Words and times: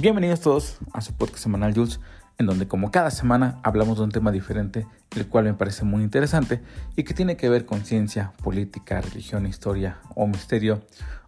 Bienvenidos 0.00 0.40
todos 0.42 0.78
a 0.92 1.00
su 1.00 1.12
podcast 1.14 1.42
semanal 1.42 1.74
Jules, 1.74 1.98
en 2.38 2.46
donde 2.46 2.68
como 2.68 2.92
cada 2.92 3.10
semana 3.10 3.58
hablamos 3.64 3.98
de 3.98 4.04
un 4.04 4.12
tema 4.12 4.30
diferente, 4.30 4.86
el 5.16 5.26
cual 5.26 5.46
me 5.46 5.54
parece 5.54 5.84
muy 5.84 6.04
interesante 6.04 6.60
y 6.94 7.02
que 7.02 7.14
tiene 7.14 7.36
que 7.36 7.48
ver 7.48 7.66
con 7.66 7.84
ciencia, 7.84 8.32
política, 8.44 9.00
religión, 9.00 9.44
historia 9.44 9.98
o 10.14 10.28
misterio 10.28 10.82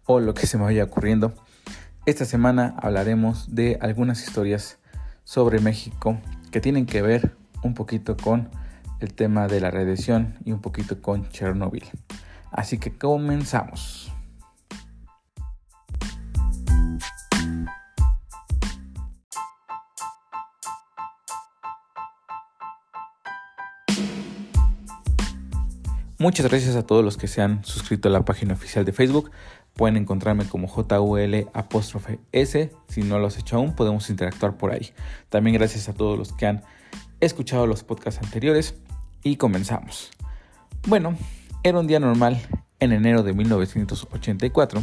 o 0.06 0.20
lo 0.20 0.34
que 0.34 0.46
se 0.46 0.56
me 0.56 0.62
vaya 0.62 0.84
ocurriendo. 0.84 1.34
Esta 2.06 2.24
semana 2.24 2.76
hablaremos 2.80 3.52
de 3.52 3.76
algunas 3.80 4.22
historias 4.22 4.78
sobre 5.24 5.58
México 5.58 6.20
que 6.52 6.60
tienen 6.60 6.86
que 6.86 7.02
ver 7.02 7.34
un 7.64 7.74
poquito 7.74 8.16
con 8.16 8.50
el 9.00 9.12
tema 9.14 9.48
de 9.48 9.60
la 9.60 9.72
radiación 9.72 10.38
y 10.44 10.52
un 10.52 10.60
poquito 10.60 11.02
con 11.02 11.28
Chernobyl. 11.30 11.86
Así 12.52 12.78
que 12.78 12.96
comenzamos. 12.96 14.12
Muchas 26.20 26.50
gracias 26.50 26.76
a 26.76 26.82
todos 26.82 27.02
los 27.02 27.16
que 27.16 27.28
se 27.28 27.40
han 27.40 27.64
suscrito 27.64 28.10
a 28.10 28.12
la 28.12 28.26
página 28.26 28.52
oficial 28.52 28.84
de 28.84 28.92
Facebook. 28.92 29.30
Pueden 29.72 29.96
encontrarme 29.96 30.44
como 30.44 30.68
JUL 30.68 31.48
S. 32.32 32.70
Si 32.88 33.02
no 33.02 33.18
lo 33.18 33.26
has 33.28 33.38
hecho 33.38 33.56
aún, 33.56 33.74
podemos 33.74 34.10
interactuar 34.10 34.58
por 34.58 34.70
ahí. 34.70 34.90
También 35.30 35.54
gracias 35.54 35.88
a 35.88 35.94
todos 35.94 36.18
los 36.18 36.34
que 36.34 36.44
han 36.44 36.62
escuchado 37.20 37.66
los 37.66 37.84
podcasts 37.84 38.22
anteriores. 38.22 38.74
Y 39.22 39.36
comenzamos. 39.36 40.10
Bueno, 40.86 41.16
era 41.62 41.78
un 41.78 41.86
día 41.86 42.00
normal 42.00 42.38
en 42.80 42.92
enero 42.92 43.22
de 43.22 43.32
1984 43.32 44.82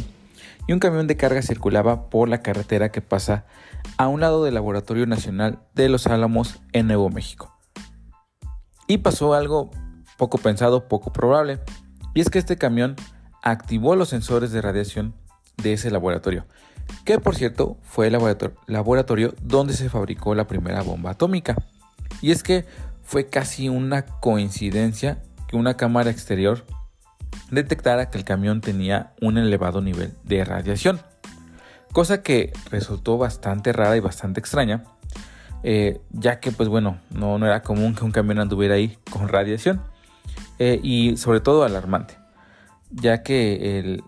y 0.66 0.72
un 0.72 0.80
camión 0.80 1.06
de 1.06 1.16
carga 1.16 1.40
circulaba 1.40 2.10
por 2.10 2.28
la 2.28 2.42
carretera 2.42 2.90
que 2.90 3.00
pasa 3.00 3.46
a 3.96 4.08
un 4.08 4.22
lado 4.22 4.42
del 4.42 4.54
Laboratorio 4.54 5.06
Nacional 5.06 5.60
de 5.76 5.88
Los 5.88 6.08
Álamos 6.08 6.58
en 6.72 6.88
Nuevo 6.88 7.10
México. 7.10 7.56
Y 8.88 8.98
pasó 8.98 9.34
algo 9.34 9.70
poco 10.18 10.36
pensado, 10.36 10.88
poco 10.88 11.10
probable, 11.12 11.60
y 12.12 12.20
es 12.20 12.28
que 12.28 12.38
este 12.38 12.58
camión 12.58 12.96
activó 13.42 13.96
los 13.96 14.10
sensores 14.10 14.52
de 14.52 14.60
radiación 14.60 15.14
de 15.56 15.72
ese 15.72 15.90
laboratorio, 15.90 16.44
que 17.04 17.18
por 17.18 17.34
cierto 17.34 17.78
fue 17.82 18.08
el 18.08 18.18
laboratorio 18.66 19.34
donde 19.40 19.72
se 19.72 19.88
fabricó 19.88 20.34
la 20.34 20.46
primera 20.46 20.82
bomba 20.82 21.12
atómica. 21.12 21.56
Y 22.20 22.32
es 22.32 22.42
que 22.42 22.66
fue 23.02 23.26
casi 23.26 23.68
una 23.68 24.02
coincidencia 24.02 25.22
que 25.46 25.56
una 25.56 25.76
cámara 25.76 26.10
exterior 26.10 26.64
detectara 27.50 28.10
que 28.10 28.18
el 28.18 28.24
camión 28.24 28.60
tenía 28.60 29.12
un 29.20 29.38
elevado 29.38 29.80
nivel 29.80 30.14
de 30.24 30.44
radiación, 30.44 31.00
cosa 31.92 32.22
que 32.22 32.52
resultó 32.70 33.16
bastante 33.18 33.72
rara 33.72 33.96
y 33.96 34.00
bastante 34.00 34.40
extraña, 34.40 34.84
eh, 35.62 36.00
ya 36.10 36.40
que 36.40 36.52
pues 36.52 36.68
bueno, 36.68 36.98
no, 37.10 37.38
no 37.38 37.46
era 37.46 37.62
común 37.62 37.94
que 37.94 38.04
un 38.04 38.12
camión 38.12 38.38
anduviera 38.40 38.74
ahí 38.74 38.98
con 39.10 39.28
radiación. 39.28 39.80
Eh, 40.58 40.80
y 40.82 41.16
sobre 41.16 41.40
todo 41.40 41.64
alarmante, 41.64 42.18
ya 42.90 43.22
que 43.22 43.78
el 43.78 44.02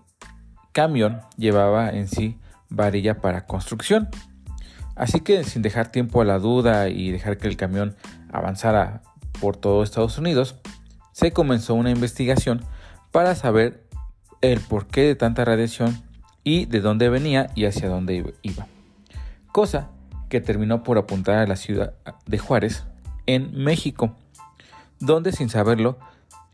camión 0.71 1.21
llevaba 1.37 1.89
en 1.89 2.07
sí 2.07 2.37
varilla 2.69 3.21
para 3.21 3.45
construcción. 3.45 4.09
Así 4.95 5.21
que 5.21 5.43
sin 5.43 5.61
dejar 5.61 5.91
tiempo 5.91 6.21
a 6.21 6.25
la 6.25 6.39
duda 6.39 6.89
y 6.89 7.11
dejar 7.11 7.37
que 7.37 7.47
el 7.47 7.57
camión 7.57 7.95
avanzara 8.31 9.01
por 9.39 9.57
todo 9.57 9.83
Estados 9.83 10.17
Unidos, 10.17 10.55
se 11.11 11.31
comenzó 11.31 11.73
una 11.73 11.91
investigación 11.91 12.61
para 13.11 13.35
saber 13.35 13.87
el 14.41 14.59
porqué 14.59 15.01
de 15.01 15.15
tanta 15.15 15.45
radiación 15.45 16.01
y 16.43 16.65
de 16.65 16.81
dónde 16.81 17.09
venía 17.09 17.49
y 17.55 17.65
hacia 17.65 17.89
dónde 17.89 18.33
iba. 18.41 18.67
Cosa 19.51 19.89
que 20.29 20.41
terminó 20.41 20.83
por 20.83 20.97
apuntar 20.97 21.35
a 21.35 21.47
la 21.47 21.55
ciudad 21.55 21.93
de 22.25 22.37
Juárez, 22.37 22.85
en 23.27 23.63
México, 23.63 24.15
donde 24.99 25.31
sin 25.31 25.49
saberlo 25.49 25.99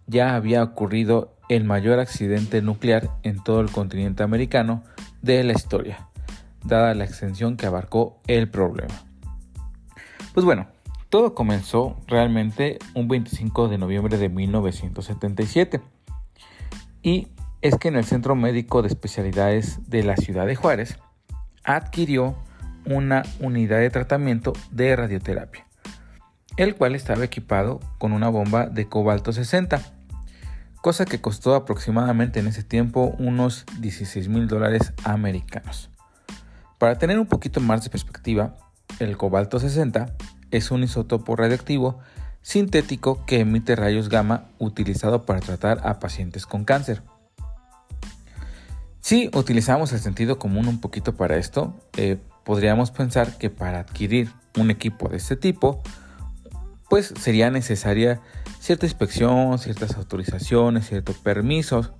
ya 0.08 0.36
había 0.36 0.64
ocurrido 0.64 1.36
el 1.50 1.64
mayor 1.64 2.00
accidente 2.00 2.62
nuclear 2.62 3.10
en 3.24 3.44
todo 3.44 3.62
el 3.62 3.72
continente 3.72 4.24
americano 4.24 4.84
de 5.22 5.44
la 5.44 5.54
historia, 5.54 6.08
dada 6.64 6.94
la 6.94 7.06
extensión 7.06 7.58
que 7.58 7.66
abarcó 7.66 8.20
el 8.28 8.50
problema. 8.50 8.94
Pues 10.34 10.46
bueno, 10.46 10.68
todo 11.10 11.34
comenzó 11.34 11.98
realmente 12.08 12.80
un 12.94 13.08
25 13.08 13.70
de 13.70 13.78
noviembre 13.78 14.18
de 14.18 14.30
1977 14.30 15.82
y 17.02 17.30
es 17.62 17.76
que 17.78 17.88
en 17.88 17.96
el 17.96 18.06
Centro 18.06 18.36
Médico 18.36 18.82
de 18.82 18.90
Especialidades 18.90 19.90
de 19.90 20.04
la 20.04 20.18
ciudad 20.18 20.46
de 20.46 20.56
Juárez 20.56 21.00
adquirió 21.64 22.36
una 22.86 23.24
unidad 23.40 23.80
de 23.80 23.90
tratamiento 23.90 24.54
de 24.72 24.96
radioterapia, 24.96 25.66
el 26.56 26.76
cual 26.76 26.96
estaba 26.96 27.26
equipado 27.26 27.80
con 27.98 28.14
una 28.14 28.30
bomba 28.30 28.68
de 28.68 28.88
cobalto 28.88 29.34
60 29.34 29.97
cosa 30.88 31.04
que 31.04 31.20
costó 31.20 31.54
aproximadamente 31.54 32.40
en 32.40 32.48
ese 32.48 32.64
tiempo 32.64 33.14
unos 33.20 33.66
16 33.82 34.30
mil 34.30 34.48
dólares 34.48 34.94
americanos. 35.04 35.90
Para 36.78 36.98
tener 36.98 37.20
un 37.20 37.26
poquito 37.26 37.60
más 37.60 37.84
de 37.84 37.90
perspectiva, 37.90 38.56
el 39.00 39.18
cobalto 39.18 39.60
60 39.60 40.16
es 40.50 40.72
un 40.72 40.84
isótopo 40.84 41.36
radioactivo 41.36 42.00
sintético 42.42 43.26
que 43.26 43.42
emite 43.42 43.76
rayos 43.76 44.08
gamma 44.08 44.46
utilizado 44.60 45.26
para 45.26 45.42
tratar 45.42 45.86
a 45.86 46.00
pacientes 46.00 46.46
con 46.46 46.64
cáncer. 46.64 47.02
Si 49.02 49.30
utilizamos 49.34 49.92
el 49.92 50.00
sentido 50.00 50.40
común 50.40 50.70
un 50.70 50.80
poquito 50.80 51.18
para 51.18 51.36
esto, 51.36 51.76
eh, 51.98 52.16
podríamos 52.46 52.92
pensar 52.92 53.38
que 53.38 53.50
para 53.50 53.82
adquirir 53.82 54.32
un 54.58 54.72
equipo 54.72 55.10
de 55.10 55.18
este 55.18 55.36
tipo, 55.36 55.84
pues 56.90 57.14
sería 57.20 57.50
necesaria 57.52 58.22
cierta 58.60 58.86
inspección, 58.86 59.58
ciertas 59.60 59.98
autorizaciones, 59.98 60.88
ciertos 60.88 61.18
permisos, 61.18 61.92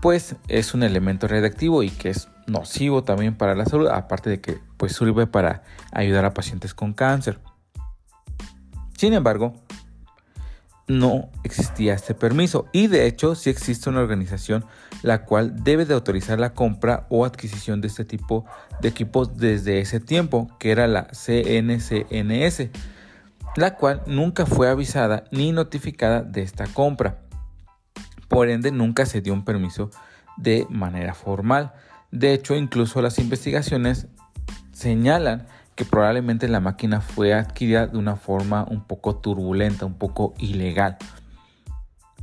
pues 0.00 0.36
es 0.48 0.74
un 0.74 0.82
elemento 0.82 1.26
radiactivo 1.28 1.82
y 1.82 1.90
que 1.90 2.10
es 2.10 2.28
nocivo 2.46 3.04
también 3.04 3.36
para 3.36 3.54
la 3.54 3.66
salud, 3.66 3.88
aparte 3.88 4.30
de 4.30 4.40
que 4.40 4.58
pues 4.76 4.94
sirve 4.94 5.26
para 5.26 5.62
ayudar 5.92 6.24
a 6.24 6.34
pacientes 6.34 6.74
con 6.74 6.94
cáncer. 6.94 7.38
Sin 8.96 9.12
embargo, 9.12 9.54
no 10.88 11.30
existía 11.42 11.94
este 11.94 12.14
permiso 12.14 12.66
y 12.72 12.86
de 12.86 13.06
hecho 13.06 13.34
sí 13.34 13.50
existe 13.50 13.90
una 13.90 14.00
organización 14.00 14.64
la 15.02 15.24
cual 15.24 15.64
debe 15.64 15.84
de 15.84 15.94
autorizar 15.94 16.38
la 16.38 16.54
compra 16.54 17.06
o 17.10 17.24
adquisición 17.24 17.80
de 17.80 17.88
este 17.88 18.04
tipo 18.04 18.46
de 18.80 18.88
equipos 18.88 19.36
desde 19.36 19.80
ese 19.80 20.00
tiempo, 20.00 20.48
que 20.58 20.70
era 20.70 20.86
la 20.86 21.08
CNCNS 21.08 22.70
la 23.56 23.74
cual 23.74 24.02
nunca 24.06 24.46
fue 24.46 24.68
avisada 24.68 25.24
ni 25.30 25.52
notificada 25.52 26.22
de 26.22 26.42
esta 26.42 26.66
compra. 26.66 27.18
Por 28.28 28.48
ende, 28.48 28.70
nunca 28.70 29.06
se 29.06 29.20
dio 29.20 29.32
un 29.32 29.44
permiso 29.44 29.90
de 30.36 30.66
manera 30.68 31.14
formal. 31.14 31.72
De 32.10 32.32
hecho, 32.32 32.54
incluso 32.54 33.02
las 33.02 33.18
investigaciones 33.18 34.08
señalan 34.72 35.46
que 35.74 35.84
probablemente 35.84 36.48
la 36.48 36.60
máquina 36.60 37.00
fue 37.00 37.34
adquirida 37.34 37.86
de 37.86 37.98
una 37.98 38.16
forma 38.16 38.66
un 38.68 38.82
poco 38.82 39.16
turbulenta, 39.16 39.86
un 39.86 39.94
poco 39.94 40.34
ilegal. 40.38 40.96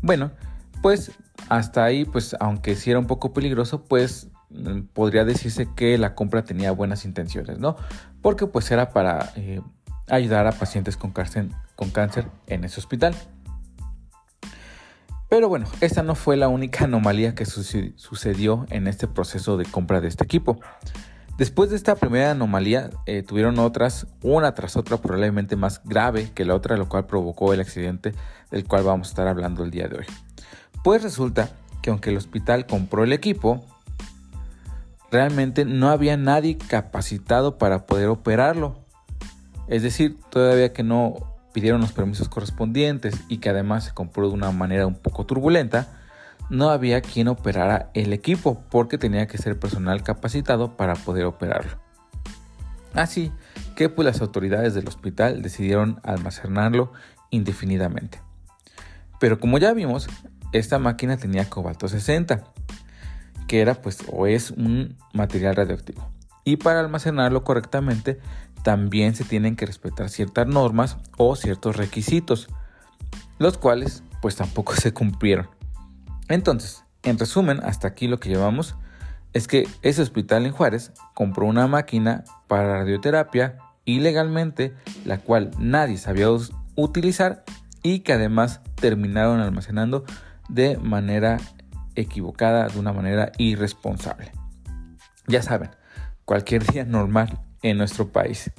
Bueno, 0.02 0.32
pues 0.82 1.12
hasta 1.50 1.84
ahí, 1.84 2.06
pues 2.06 2.36
aunque 2.40 2.76
sí 2.76 2.90
era 2.90 3.00
un 3.00 3.08
poco 3.08 3.34
peligroso, 3.34 3.86
pues 3.86 4.28
mm, 4.50 4.82
podría 4.94 5.24
decirse 5.24 5.70
que 5.76 5.98
la 5.98 6.16
compra 6.16 6.44
tenía 6.44 6.72
buenas 6.72 7.06
intenciones, 7.06 7.60
¿no? 7.60 7.76
Porque 8.22 8.48
pues 8.48 8.70
era 8.72 8.90
para 8.90 9.32
eh, 9.36 9.62
ayudar 10.10 10.48
a 10.48 10.52
pacientes 10.52 10.98
con 10.98 11.12
cáncer, 11.12 12.28
en 12.48 12.64
ese 12.64 12.80
hospital. 12.80 13.16
Pero 15.30 15.50
bueno, 15.50 15.66
esta 15.82 16.04
no 16.04 16.14
fue 16.14 16.38
la 16.38 16.48
única 16.48 16.84
anomalía 16.86 17.34
que 17.34 17.46
sucedió 17.46 18.66
en 18.70 18.88
este 18.88 19.08
proceso 19.08 19.58
de 19.58 19.66
compra 19.66 20.00
de 20.00 20.08
este 20.08 20.24
equipo. 20.24 20.60
Después 21.38 21.72
de 21.72 21.76
esta 21.76 21.96
primera 21.96 22.32
anomalía, 22.32 22.92
eh, 23.08 23.24
tuvieron 23.24 23.58
otras, 23.58 24.06
una 24.22 24.54
tras 24.54 24.78
otra 24.78 24.98
probablemente 24.98 25.56
más 25.56 25.82
grave 25.84 26.32
que 26.36 26.46
la 26.46 26.54
otra, 26.54 26.78
lo 26.78 26.88
cual 26.88 27.08
provocó 27.08 27.52
el 27.54 27.62
accidente 27.62 28.14
del 28.52 28.68
cual 28.68 28.84
vamos 28.84 29.08
a 29.08 29.10
estar 29.10 29.28
hablando 29.28 29.64
el 29.64 29.72
día 29.72 29.88
de 29.88 29.98
hoy. 29.98 30.06
Pues 30.84 31.02
resulta 31.02 31.50
que 31.82 31.90
aunque 31.90 32.12
el 32.12 32.18
hospital 32.18 32.68
compró 32.68 33.04
el 33.04 33.14
equipo, 33.14 33.66
realmente 35.10 35.66
no 35.66 35.90
había 35.90 36.18
nadie 36.18 36.60
capacitado 36.60 37.58
para 37.58 37.88
poder 37.88 38.10
operarlo. 38.10 38.83
Es 39.68 39.84
decir, 39.84 40.18
todavía 40.30 40.74
que 40.74 40.84
no 40.84 41.34
pidieron 41.54 41.82
los 41.82 41.94
permisos 41.94 42.30
correspondientes 42.30 43.16
y 43.30 43.38
que 43.38 43.50
además 43.50 43.86
se 43.86 43.94
compró 43.94 44.28
de 44.28 44.34
una 44.34 44.52
manera 44.52 44.88
un 44.88 44.96
poco 44.96 45.26
turbulenta, 45.26 46.00
no 46.50 46.70
había 46.70 47.02
quien 47.02 47.28
operara 47.28 47.90
el 47.94 48.12
equipo 48.12 48.64
porque 48.70 48.98
tenía 48.98 49.28
que 49.28 49.38
ser 49.38 49.60
personal 49.60 50.04
capacitado 50.04 50.76
para 50.76 50.96
poder 50.96 51.26
operarlo. 51.26 51.80
Así 52.94 53.32
que 53.76 53.90
pues 53.90 54.06
las 54.06 54.22
autoridades 54.22 54.74
del 54.74 54.88
hospital 54.88 55.42
decidieron 55.42 56.00
almacenarlo 56.04 56.92
indefinidamente. 57.30 58.22
Pero 59.20 59.40
como 59.40 59.58
ya 59.58 59.74
vimos, 59.74 60.10
esta 60.52 60.80
máquina 60.80 61.18
tenía 61.18 61.50
cobalto 61.50 61.88
60, 61.88 62.44
que 63.48 63.62
era 63.62 63.76
pues 63.76 64.00
o 64.12 64.28
es 64.28 64.52
un 64.52 64.98
material 65.14 65.56
radioactivo. 65.56 66.08
Y 66.46 66.58
para 66.58 66.82
almacenarlo 66.82 67.44
correctamente 67.44 68.20
también 68.64 69.14
se 69.16 69.26
tienen 69.26 69.56
que 69.56 69.66
respetar 69.66 70.10
ciertas 70.10 70.48
normas 70.48 70.98
o 71.18 71.36
ciertos 71.36 71.76
requisitos, 71.76 72.48
los 73.38 73.58
cuales 73.58 74.04
pues 74.22 74.36
tampoco 74.36 74.76
se 74.78 74.94
cumplieron. 74.94 75.50
Entonces, 76.30 76.84
en 77.04 77.20
resumen, 77.20 77.60
hasta 77.64 77.88
aquí 77.88 78.08
lo 78.08 78.20
que 78.20 78.30
llevamos 78.30 78.76
es 79.34 79.48
que 79.48 79.68
ese 79.82 80.02
hospital 80.02 80.46
en 80.46 80.54
Juárez 80.54 80.94
compró 81.14 81.46
una 81.46 81.68
máquina 81.68 82.24
para 82.48 82.80
radioterapia 82.80 83.58
ilegalmente, 83.86 84.74
la 85.06 85.18
cual 85.18 85.52
nadie 85.58 85.98
sabía 85.98 86.28
utilizar 86.76 87.44
y 87.82 88.00
que 88.00 88.14
además 88.14 88.62
terminaron 88.76 89.42
almacenando 89.42 90.06
de 90.48 90.78
manera 90.78 91.40
equivocada, 91.96 92.68
de 92.68 92.80
una 92.80 92.94
manera 92.94 93.32
irresponsable. 93.38 94.32
Ya 95.28 95.42
saben, 95.42 95.72
cualquier 96.26 96.66
día 96.66 96.86
normal 96.86 97.40
en 97.64 97.78
nuestro 97.78 98.10
país. 98.10 98.52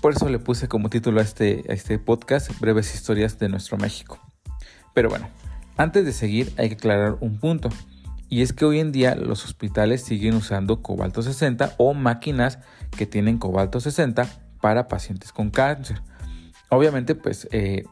Por 0.00 0.12
eso 0.12 0.28
le 0.28 0.38
puse 0.38 0.68
como 0.68 0.88
título 0.88 1.20
a 1.20 1.22
este, 1.22 1.64
a 1.68 1.72
este 1.72 1.98
podcast 1.98 2.58
Breves 2.58 2.94
Historias 2.94 3.38
de 3.38 3.50
nuestro 3.50 3.76
México. 3.76 4.18
Pero 4.94 5.10
bueno, 5.10 5.28
antes 5.76 6.04
de 6.04 6.12
seguir 6.12 6.52
hay 6.56 6.68
que 6.68 6.76
aclarar 6.76 7.18
un 7.20 7.38
punto. 7.38 7.68
Y 8.28 8.42
es 8.42 8.52
que 8.52 8.64
hoy 8.64 8.78
en 8.78 8.92
día 8.92 9.16
los 9.16 9.44
hospitales 9.44 10.02
siguen 10.02 10.34
usando 10.34 10.82
cobalto 10.82 11.20
60 11.20 11.74
o 11.78 11.94
máquinas 11.94 12.60
que 12.96 13.04
tienen 13.04 13.38
cobalto 13.38 13.80
60 13.80 14.26
para 14.60 14.88
pacientes 14.88 15.32
con 15.32 15.50
cáncer. 15.50 16.00
Obviamente, 16.68 17.16
pues 17.16 17.48
eh, 17.50 17.84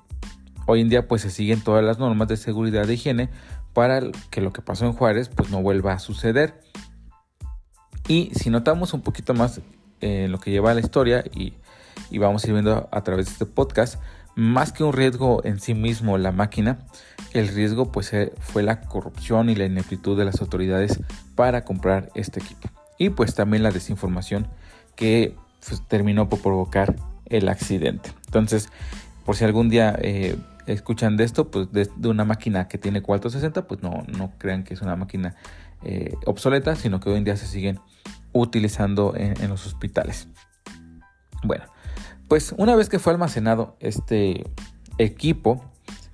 hoy 0.67 0.81
en 0.81 0.89
día 0.89 1.09
pues 1.09 1.23
se 1.23 1.31
siguen 1.31 1.61
todas 1.61 1.85
las 1.85 1.99
normas 1.99 2.29
de 2.29 2.37
seguridad 2.37 2.87
de 2.87 2.95
higiene 2.95 3.31
para 3.73 4.01
que 4.31 4.41
lo 4.41 4.53
que 4.53 4.63
pasó 4.63 4.87
en 4.87 4.93
Juárez 4.93 5.29
pues 5.29 5.51
no 5.51 5.61
vuelva 5.61 5.95
a 5.95 5.99
suceder. 5.99 6.61
Y 8.07 8.31
si 8.35 8.49
notamos 8.49 8.95
un 8.95 9.03
poquito 9.03 9.35
más 9.35 9.61
eh, 10.01 10.27
lo 10.29 10.39
que 10.39 10.51
lleva 10.51 10.71
a 10.71 10.75
la 10.75 10.81
historia 10.81 11.25
y, 11.35 11.55
vamos 12.19 12.45
a 12.45 12.47
ir 12.47 12.53
viendo 12.53 12.89
a 12.91 13.03
través 13.03 13.27
de 13.27 13.33
este 13.33 13.47
podcast, 13.47 14.01
más 14.35 14.73
que 14.73 14.85
un 14.85 14.93
riesgo 14.93 15.45
en 15.45 15.59
sí 15.59 15.75
mismo 15.75 16.17
la 16.17 16.33
máquina, 16.33 16.79
el 17.33 17.49
riesgo 17.49 17.91
pues 17.91 18.13
eh, 18.13 18.33
fue 18.39 18.63
la 18.63 18.81
corrupción 18.83 19.51
y 19.51 19.57
la 19.57 19.65
ineptitud 19.65 20.17
de 20.17 20.25
las 20.25 20.41
autoridades 20.41 21.01
para 21.35 21.65
comprar 21.65 22.11
este 22.15 22.41
equipo. 22.41 22.69
Y 22.99 23.11
pues 23.11 23.35
también 23.35 23.63
la 23.63 23.71
desinformación 23.71 24.47
que 24.95 25.35
pues, 25.67 25.83
terminó 25.89 26.29
por 26.29 26.41
provocar 26.41 26.97
el 27.27 27.49
accidente. 27.49 28.11
Entonces, 28.27 28.69
por 29.25 29.37
si 29.37 29.45
algún 29.45 29.69
día 29.69 29.97
eh, 30.01 30.37
escuchan 30.67 31.17
de 31.17 31.25
esto, 31.25 31.51
pues 31.51 31.69
de, 31.73 31.89
una 32.09 32.25
máquina 32.25 32.69
que 32.69 32.79
tiene 32.79 33.03
460, 33.03 33.67
pues 33.67 33.83
no, 33.83 34.05
no 34.07 34.33
crean 34.39 34.65
que 34.65 34.75
es 34.75 34.83
una 34.83 34.97
máquina 34.97 35.35
eh, 35.85 36.15
obsoleta, 36.27 36.77
sino 36.77 37.01
que 37.01 37.11
hoy 37.11 37.19
en 37.19 37.25
día 37.25 37.37
se 37.37 37.47
siguen 37.47 37.79
utilizando 38.33 39.15
en, 39.17 39.49
los 39.49 39.67
hospitales. 39.67 40.29
Bueno, 41.43 41.65
pues 42.29 42.55
una 42.57 42.77
vez 42.77 42.89
que 42.89 42.99
fue 42.99 43.13
almacenado 43.13 43.77
este 43.81 44.45
equipo, 44.99 45.65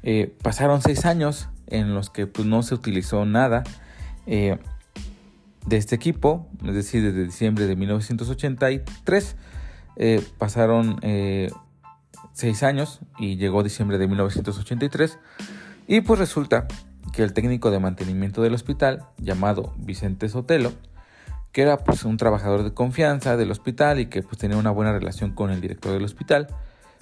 eh, 0.03 0.35
pasaron 0.43 0.83
seis 0.83 1.05
años 1.05 1.49
en 1.67 1.95
los 1.95 2.11
que 2.11 2.27
pues, 2.27 2.47
no 2.47 2.63
se 2.63 2.75
utilizó 2.75 3.25
nada 3.25 3.65
de 4.27 5.77
este 5.77 5.95
equipo, 5.95 6.47
es 6.65 6.75
decir, 6.75 7.03
desde 7.03 7.25
diciembre 7.25 7.67
de 7.67 7.77
1983 7.77 9.37
eh, 9.97 10.23
pasaron 10.39 10.99
eh, 11.03 11.51
seis 12.33 12.63
años 12.63 13.01
y 13.19 13.37
llegó 13.37 13.63
diciembre 13.63 13.99
de 13.99 14.09
1983 14.09 15.19
y 15.87 16.01
pues 16.01 16.19
resulta 16.19 16.67
que 17.13 17.23
el 17.23 17.33
técnico 17.33 17.71
de 17.71 17.79
mantenimiento 17.79 18.43
del 18.43 18.55
hospital 18.55 19.05
llamado 19.19 19.73
Vicente 19.77 20.29
Sotelo 20.29 20.73
que 21.55 21.63
era 21.63 21.79
pues 21.79 22.05
un 22.05 22.19
trabajador 22.19 22.65
de 22.65 22.75
confianza 22.75 23.39
del 23.39 23.51
hospital 23.51 24.01
y 24.01 24.07
que 24.07 24.23
pues 24.23 24.37
tenía 24.37 24.59
una 24.59 24.71
buena 24.71 24.93
relación 24.93 25.31
con 25.31 25.51
el 25.51 25.63
director 25.63 25.93
del 25.93 26.05
hospital 26.05 26.49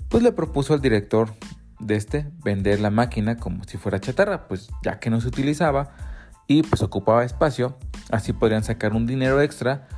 pues 0.08 0.22
le 0.22 0.30
propuso 0.30 0.74
al 0.74 0.80
director 0.80 1.34
de 1.80 1.96
este 1.96 2.30
vender 2.44 2.78
la 2.78 2.90
máquina 2.90 3.36
como 3.36 3.64
si 3.64 3.78
fuera 3.78 3.98
chatarra 3.98 4.46
pues 4.46 4.68
ya 4.84 5.00
que 5.00 5.10
no 5.10 5.20
se 5.20 5.26
utilizaba 5.26 5.96
y 6.46 6.62
pues 6.62 6.82
ocupaba 6.82 7.24
espacio 7.24 7.76
así 8.12 8.32
podrían 8.32 8.62
sacar 8.62 8.92
un 8.92 9.06
dinero 9.06 9.40
extra 9.40 9.88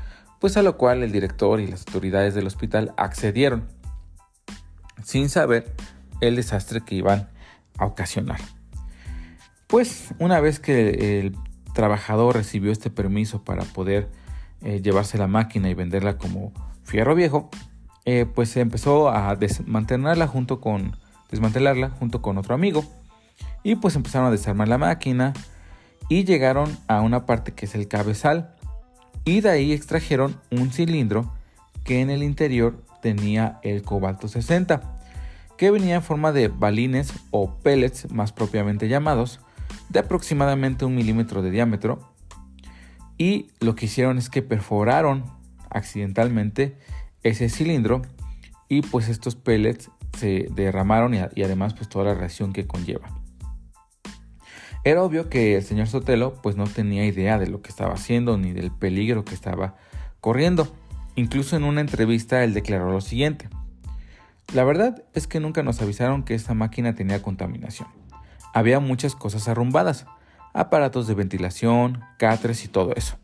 pues 0.45 0.59
a 0.59 0.63
lo 0.63 0.77
cual 0.77 1.03
el 1.03 1.11
director 1.11 1.59
y 1.59 1.67
las 1.67 1.87
autoridades 1.87 2.35
del 2.35 2.47
hospital 2.47 2.93
accedieron, 2.99 3.67
sin 5.03 5.31
saber 5.31 5.73
el 6.21 6.37
desastre 6.37 6.83
que 6.83 6.97
iban 6.97 7.31
a 7.79 7.87
ocasionar. 7.87 8.41
Pues 9.67 10.09
una 10.19 10.41
vez 10.41 10.61
que 10.61 11.19
el 11.19 11.35
trabajador 11.73 12.35
recibió 12.35 12.73
este 12.73 12.91
permiso 12.91 13.43
para 13.43 13.65
poder 13.65 14.11
eh, 14.65 14.81
llevarse 14.83 15.19
la 15.19 15.27
máquina 15.27 15.69
y 15.69 15.75
venderla 15.75 16.19
como 16.19 16.53
fierro 16.83 17.15
viejo, 17.15 17.51
eh, 18.07 18.27
pues 18.27 18.49
se 18.49 18.61
empezó 18.61 19.11
a 19.11 19.37
desmantelarla 19.37 20.27
junto 20.27 20.61
con 20.61 20.97
desmantelarla 21.31 21.91
junto 21.91 22.23
con 22.23 22.39
otro 22.39 22.55
amigo. 22.55 22.85
Y 23.63 23.77
pues 23.77 23.97
empezaron 23.97 24.29
a 24.29 24.31
desarmar 24.31 24.69
la 24.69 24.79
máquina 24.79 25.33
y 26.09 26.25
llegaron 26.25 26.77
a 26.87 27.01
una 27.01 27.27
parte 27.27 27.53
que 27.53 27.67
es 27.67 27.75
el 27.75 27.89
cabezal. 27.89 28.55
Y 29.25 29.41
de 29.41 29.51
ahí 29.51 29.73
extrajeron 29.73 30.41
un 30.51 30.71
cilindro 30.71 31.33
que 31.85 32.01
en 32.01 32.11
el 32.11 32.23
interior 32.23 32.83
tenía 33.03 33.59
el 33.63 33.83
cobalto 33.83 34.29
60, 34.29 34.81
que 35.59 35.71
venía 35.71 35.97
en 35.97 36.03
forma 36.03 36.33
de 36.33 36.49
balines 36.49 37.13
o 37.31 37.55
pellets 37.57 38.11
más 38.11 38.33
propiamente 38.33 38.89
llamados, 38.89 39.41
de 39.89 40.01
aproximadamente 40.01 40.85
un 40.85 40.95
milímetro 40.95 41.43
de 41.43 41.51
diámetro, 41.51 42.14
y 43.19 43.49
lo 43.61 43.75
que 43.75 43.87
hicieron 43.87 44.19
es 44.19 44.29
que 44.31 44.43
perforaron 44.43 45.25
accidentalmente 45.71 46.77
ese 47.23 47.49
cilindro 47.49 48.03
y 48.69 48.83
pues 48.83 49.09
estos 49.09 49.37
pellets 49.37 49.91
se 50.19 50.49
derramaron 50.53 51.15
y, 51.15 51.43
además 51.43 51.75
pues 51.75 51.89
toda 51.89 52.07
la 52.07 52.15
reacción 52.15 52.53
que 52.53 52.67
conlleva. 52.67 53.09
Era 54.85 55.03
obvio 55.03 55.31
que 55.31 55.57
el 55.57 55.63
señor 55.63 55.87
Sotelo 55.87 56.35
pues 56.43 56.57
no 56.57 56.65
tenía 56.65 57.07
idea 57.07 57.39
de 57.39 57.47
lo 57.47 57.63
que 57.63 57.71
estaba 57.71 57.95
haciendo 57.95 58.37
ni 58.37 58.53
del 58.53 58.71
peligro 58.71 59.25
que 59.25 59.35
estaba 59.35 59.77
corriendo. 60.21 60.75
Incluso 61.17 61.57
en 61.57 61.65
una 61.65 61.81
entrevista 61.81 62.45
él 62.45 62.53
declaró 62.53 62.91
lo 62.91 63.01
siguiente. 63.01 63.49
La 64.53 64.65
verdad 64.65 65.03
es 65.15 65.27
que 65.27 65.41
nunca 65.41 65.63
nos 65.63 65.81
avisaron 65.81 66.23
que 66.23 66.35
esta 66.35 66.53
máquina 66.53 66.95
tenía 66.95 67.23
contaminación. 67.23 67.89
Había 68.53 68.79
muchas 68.79 69.17
cosas 69.17 69.49
arrumbadas, 69.49 70.07
aparatos 70.55 71.07
de 71.07 71.15
ventilación, 71.15 72.01
cáteres 72.17 72.65
y 72.65 72.69
todo 72.69 72.95
eso. 72.95 73.19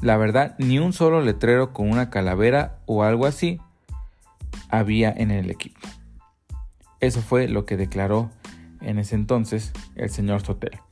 La 0.00 0.16
verdad, 0.16 0.56
ni 0.58 0.78
un 0.78 0.92
solo 0.92 1.20
letrero 1.20 1.72
con 1.72 1.88
una 1.88 2.10
calavera 2.10 2.80
o 2.86 3.04
algo 3.04 3.26
así 3.26 3.60
había 4.68 5.12
en 5.16 5.30
el 5.30 5.50
equipo. 5.50 5.80
Eso 7.00 7.22
fue 7.22 7.48
lo 7.48 7.64
que 7.64 7.76
declaró 7.76 8.30
en 8.80 8.98
ese 8.98 9.14
entonces 9.14 9.72
el 9.94 10.10
señor 10.10 10.42
Sotelo. 10.42 10.84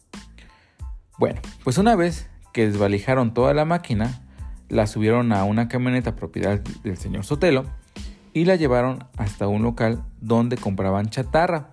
Bueno, 1.18 1.40
pues 1.64 1.78
una 1.78 1.97
vez 1.97 2.28
que 2.52 2.66
desvalijaron 2.66 3.35
toda 3.35 3.54
la 3.54 3.64
máquina, 3.64 4.23
la 4.68 4.87
subieron 4.87 5.33
a 5.33 5.45
una 5.45 5.68
camioneta 5.68 6.16
propiedad 6.16 6.61
del 6.61 6.97
señor 6.97 7.25
Sotelo 7.25 7.64
y 8.33 8.45
la 8.45 8.56
llevaron 8.56 9.04
hasta 9.16 9.47
un 9.47 9.62
local 9.62 10.04
donde 10.21 10.56
compraban 10.56 11.11
chatarra 11.11 11.71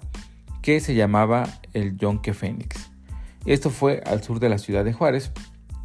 que 0.62 0.80
se 0.80 0.96
llamaba 0.96 1.48
el 1.74 1.98
Yonke 1.98 2.34
Fénix. 2.34 2.89
Esto 3.46 3.70
fue 3.70 4.02
al 4.06 4.24
sur 4.24 4.40
de 4.40 4.50
la 4.50 4.58
ciudad 4.58 4.84
de 4.84 4.94
Juárez 4.94 5.32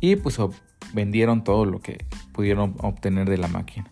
y 0.00 0.16
pues 0.16 0.38
vendieron 0.92 1.44
todo 1.44 1.64
lo 1.64 1.80
que 1.80 2.04
pudieron 2.32 2.75
obtener 2.80 3.28
de 3.28 3.38
la 3.38 3.49
máquina. 3.49 3.90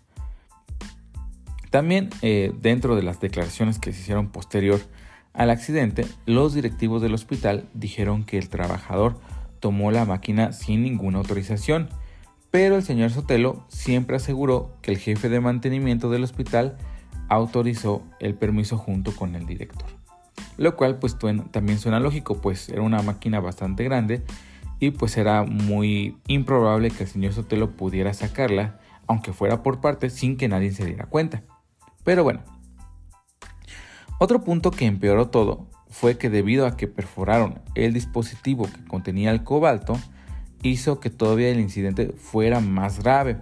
También 1.71 2.11
eh, 2.21 2.52
dentro 2.61 2.97
de 2.97 3.02
las 3.02 3.21
declaraciones 3.21 3.78
que 3.78 3.92
se 3.92 4.00
hicieron 4.00 4.28
posterior 4.28 4.81
al 5.33 5.50
accidente, 5.50 6.07
los 6.26 6.52
directivos 6.52 7.00
del 7.00 7.14
hospital 7.14 7.66
dijeron 7.73 8.25
que 8.25 8.37
el 8.37 8.50
trabajador 8.50 9.19
tomó 9.61 9.90
la 9.90 10.04
máquina 10.04 10.52
sin 10.52 10.83
ninguna 10.83 11.19
autorización, 11.19 11.88
pero 12.50 12.76
el 12.76 12.83
señor 12.83 13.11
Sotelo 13.11 13.64
siempre 13.69 14.16
aseguró 14.16 14.76
que 14.83 14.90
el 14.90 14.99
jefe 14.99 15.31
de 15.31 15.40
mantenimiento 15.40 16.11
del 16.11 16.25
hospital 16.25 16.76
autorizó 17.31 18.02
el 18.21 18.35
permiso 18.35 18.76
junto 18.76 19.16
con 19.16 19.35
el 19.35 19.47
director. 19.47 19.88
Lo 20.59 20.76
cual 20.76 20.99
pues 20.99 21.16
también 21.50 21.78
suena 21.78 22.00
lógico, 22.00 22.40
pues 22.40 22.68
era 22.68 22.82
una 22.82 23.02
máquina 23.02 23.40
bastante 23.40 23.85
grande 23.85 24.23
y 24.78 24.90
pues 24.90 25.16
era 25.16 25.44
muy 25.44 26.18
improbable 26.26 26.90
que 26.90 27.04
el 27.04 27.09
señor 27.09 27.32
Sotelo 27.32 27.71
pudiera 27.71 28.12
sacarla, 28.14 28.80
aunque 29.06 29.32
fuera 29.32 29.62
por 29.62 29.80
parte, 29.80 30.11
sin 30.11 30.37
que 30.37 30.49
nadie 30.49 30.73
se 30.73 30.85
diera 30.85 31.06
cuenta. 31.06 31.42
Pero 32.04 32.25
bueno, 32.25 32.40
otro 34.18 34.42
punto 34.42 34.71
que 34.71 34.87
empeoró 34.87 35.28
todo 35.28 35.68
fue 35.88 36.18
que 36.18 36.30
debido 36.30 36.66
a 36.66 36.76
que 36.76 36.88
perforaron 36.88 37.61
el 37.75 37.92
dispositivo 37.92 38.64
que 38.64 38.85
contenía 38.85 39.30
el 39.30 39.44
cobalto, 39.44 39.99
hizo 40.62 41.00
que 41.00 41.11
todavía 41.11 41.50
el 41.50 41.61
incidente 41.61 42.12
fuera 42.16 42.61
más 42.61 43.02
grave, 43.02 43.38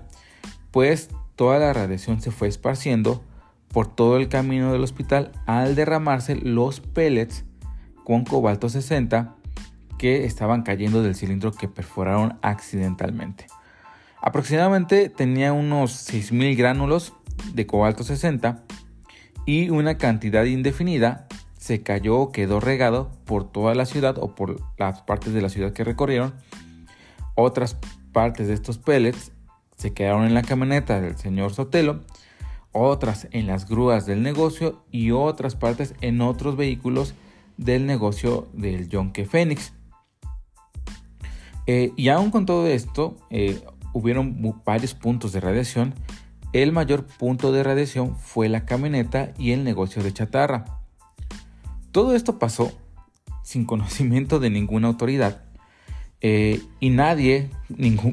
pues 0.71 1.09
toda 1.37 1.59
la 1.59 1.73
radiación 1.73 2.21
se 2.21 2.31
fue 2.31 2.49
esparciendo 2.49 3.25
por 3.73 3.87
todo 3.95 4.17
el 4.17 4.29
camino 4.29 4.73
del 4.73 4.83
hospital 4.83 5.33
al 5.47 5.75
derramarse 5.75 6.35
los 6.37 6.81
pellets 6.81 7.45
con 8.05 8.25
cobalto 8.25 8.69
60 8.69 9.37
que 9.99 10.25
estaban 10.25 10.62
cayendo 10.62 11.03
del 11.03 11.15
cilindro 11.15 11.53
que 11.53 11.69
perforaron 11.69 12.39
accidentalmente. 12.43 13.47
Aproximadamente 14.23 15.09
tenía 15.09 15.53
unos 15.53 16.11
6.000 16.11 16.57
gránulos 16.57 17.12
de 17.55 17.67
cobalto 17.67 18.03
60 18.03 18.62
y 19.47 19.71
una 19.71 19.99
cantidad 19.99 20.45
indefinida 20.45 21.27
se 21.59 21.83
cayó 21.83 22.19
o 22.19 22.33
quedó 22.33 22.61
regado 22.61 23.11
por 23.25 23.50
toda 23.50 23.75
la 23.75 23.87
ciudad 23.87 24.17
o 24.19 24.35
por 24.35 24.61
las 24.79 25.03
partes 25.03 25.33
de 25.33 25.43
la 25.43 25.49
ciudad 25.49 25.73
que 25.73 25.85
recorrieron. 25.85 26.35
Otras 27.35 27.77
partes 28.12 28.49
de 28.49 28.55
estos 28.55 28.79
pellets 28.79 29.33
se 29.77 29.93
quedaron 29.93 30.25
en 30.25 30.35
la 30.35 30.43
camioneta 30.43 31.00
del 31.00 31.17
señor 31.17 31.53
Sotelo, 31.53 32.00
otras 32.73 33.29
en 33.33 33.47
las 33.47 33.69
grúas 33.69 34.07
del 34.07 34.23
negocio 34.23 34.85
y 34.91 35.11
otras 35.11 35.57
partes 35.57 35.95
en 36.00 36.21
otros 36.21 36.57
vehículos 36.57 37.15
del 37.57 37.87
negocio 37.87 38.49
del 38.53 38.89
John 38.91 39.11
K. 39.11 39.25
Phoenix. 39.25 39.73
Eh, 41.67 41.93
y 41.97 42.09
aún 42.09 42.31
con 42.31 42.47
todo 42.47 42.67
esto, 42.67 43.17
eh, 43.31 43.61
hubieron 43.93 44.55
varios 44.65 44.95
puntos 44.95 45.33
de 45.33 45.41
radiación. 45.41 45.95
El 46.53 46.73
mayor 46.73 47.07
punto 47.07 47.53
de 47.53 47.62
radiación 47.62 48.17
fue 48.17 48.49
la 48.49 48.65
camioneta 48.65 49.33
y 49.39 49.53
el 49.53 49.62
negocio 49.62 50.03
de 50.03 50.12
chatarra. 50.12 50.65
Todo 51.93 52.15
esto 52.15 52.39
pasó 52.39 52.73
sin 53.43 53.65
conocimiento 53.65 54.39
de 54.39 54.50
ninguna 54.50 54.89
autoridad 54.89 55.43
eh, 56.21 56.61
y 56.81 56.91
nadie 56.91 57.50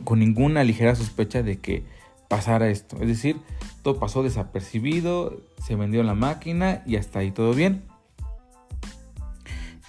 con 0.04 0.20
ninguna 0.20 0.64
ligera 0.64 0.96
sospecha 0.96 1.44
de 1.44 1.58
que 1.60 1.84
pasara 2.28 2.70
esto. 2.70 2.98
Es 3.02 3.08
decir, 3.08 3.38
todo 3.84 4.00
pasó 4.00 4.24
desapercibido, 4.24 5.42
se 5.66 5.76
vendió 5.76 6.04
la 6.04 6.14
máquina 6.14 6.84
y 6.86 6.98
hasta 6.98 7.20
ahí 7.20 7.32
todo 7.32 7.54
bien. 7.54 7.84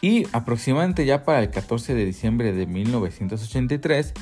Y 0.01 0.27
aproximadamente 0.33 1.05
ya 1.05 1.25
para 1.25 1.41
el 1.41 1.51
14 1.51 1.95
de 1.95 2.05
diciembre 2.05 2.53
de 2.53 2.67
1983 2.67 4.13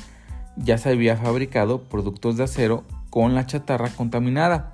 ya 0.55 0.77
se 0.77 0.89
había 0.89 1.15
fabricado 1.17 1.83
productos 1.83 2.37
de 2.37 2.45
acero 2.45 2.83
con 3.09 3.35
la 3.35 3.45
chatarra 3.45 3.89
contaminada. 3.89 4.73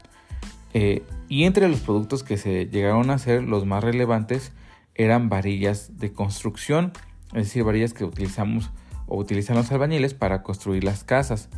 Eh, 0.74 1.04
y 1.28 1.44
entre 1.44 1.68
los 1.68 1.82
productos 1.82 2.24
que 2.24 2.38
se 2.38 2.66
llegaron 2.68 3.10
a 3.10 3.16
hacer 3.16 3.44
los 3.44 3.66
más 3.66 3.84
relevantes 3.84 4.54
eran 4.96 5.30
varillas 5.30 5.98
de 6.00 6.14
construcción, 6.14 6.94
es 7.34 7.46
decir, 7.46 7.64
varillas 7.64 7.94
que 7.94 8.06
utilizamos 8.06 8.72
o 9.08 9.18
utilizan 9.18 9.56
los 9.56 9.72
albañiles 9.72 10.14
para 10.14 10.44
construir 10.44 10.84
las 10.84 11.04
casas. 11.04 11.50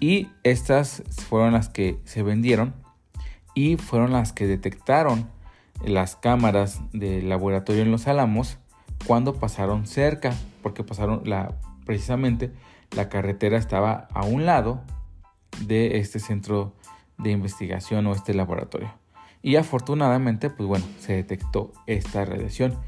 Y 0.00 0.28
estas 0.42 1.02
fueron 1.28 1.52
las 1.52 1.68
que 1.68 1.98
se 2.04 2.22
vendieron 2.22 2.74
y 3.54 3.76
fueron 3.76 4.12
las 4.12 4.32
que 4.32 4.46
detectaron 4.46 5.28
las 5.84 6.16
cámaras 6.16 6.80
del 6.92 7.28
laboratorio 7.28 7.82
en 7.82 7.90
Los 7.90 8.06
Álamos 8.06 8.58
cuando 9.06 9.34
pasaron 9.34 9.86
cerca, 9.86 10.34
porque 10.62 10.82
pasaron 10.82 11.22
la, 11.24 11.54
precisamente 11.84 12.52
la 12.96 13.08
carretera 13.08 13.58
estaba 13.58 14.08
a 14.12 14.24
un 14.24 14.46
lado 14.46 14.82
de 15.66 15.98
este 15.98 16.18
centro 16.18 16.74
de 17.18 17.30
investigación 17.30 18.06
o 18.06 18.12
este 18.12 18.34
laboratorio. 18.34 18.92
Y 19.42 19.56
afortunadamente, 19.56 20.48
pues 20.48 20.66
bueno, 20.66 20.86
se 20.98 21.14
detectó 21.14 21.72
esta 21.86 22.24
radiación. 22.24 22.78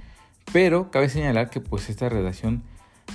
Pero 0.52 0.90
cabe 0.90 1.08
señalar 1.08 1.50
que 1.50 1.60
pues 1.60 1.90
esta 1.90 2.08
radiación 2.08 2.62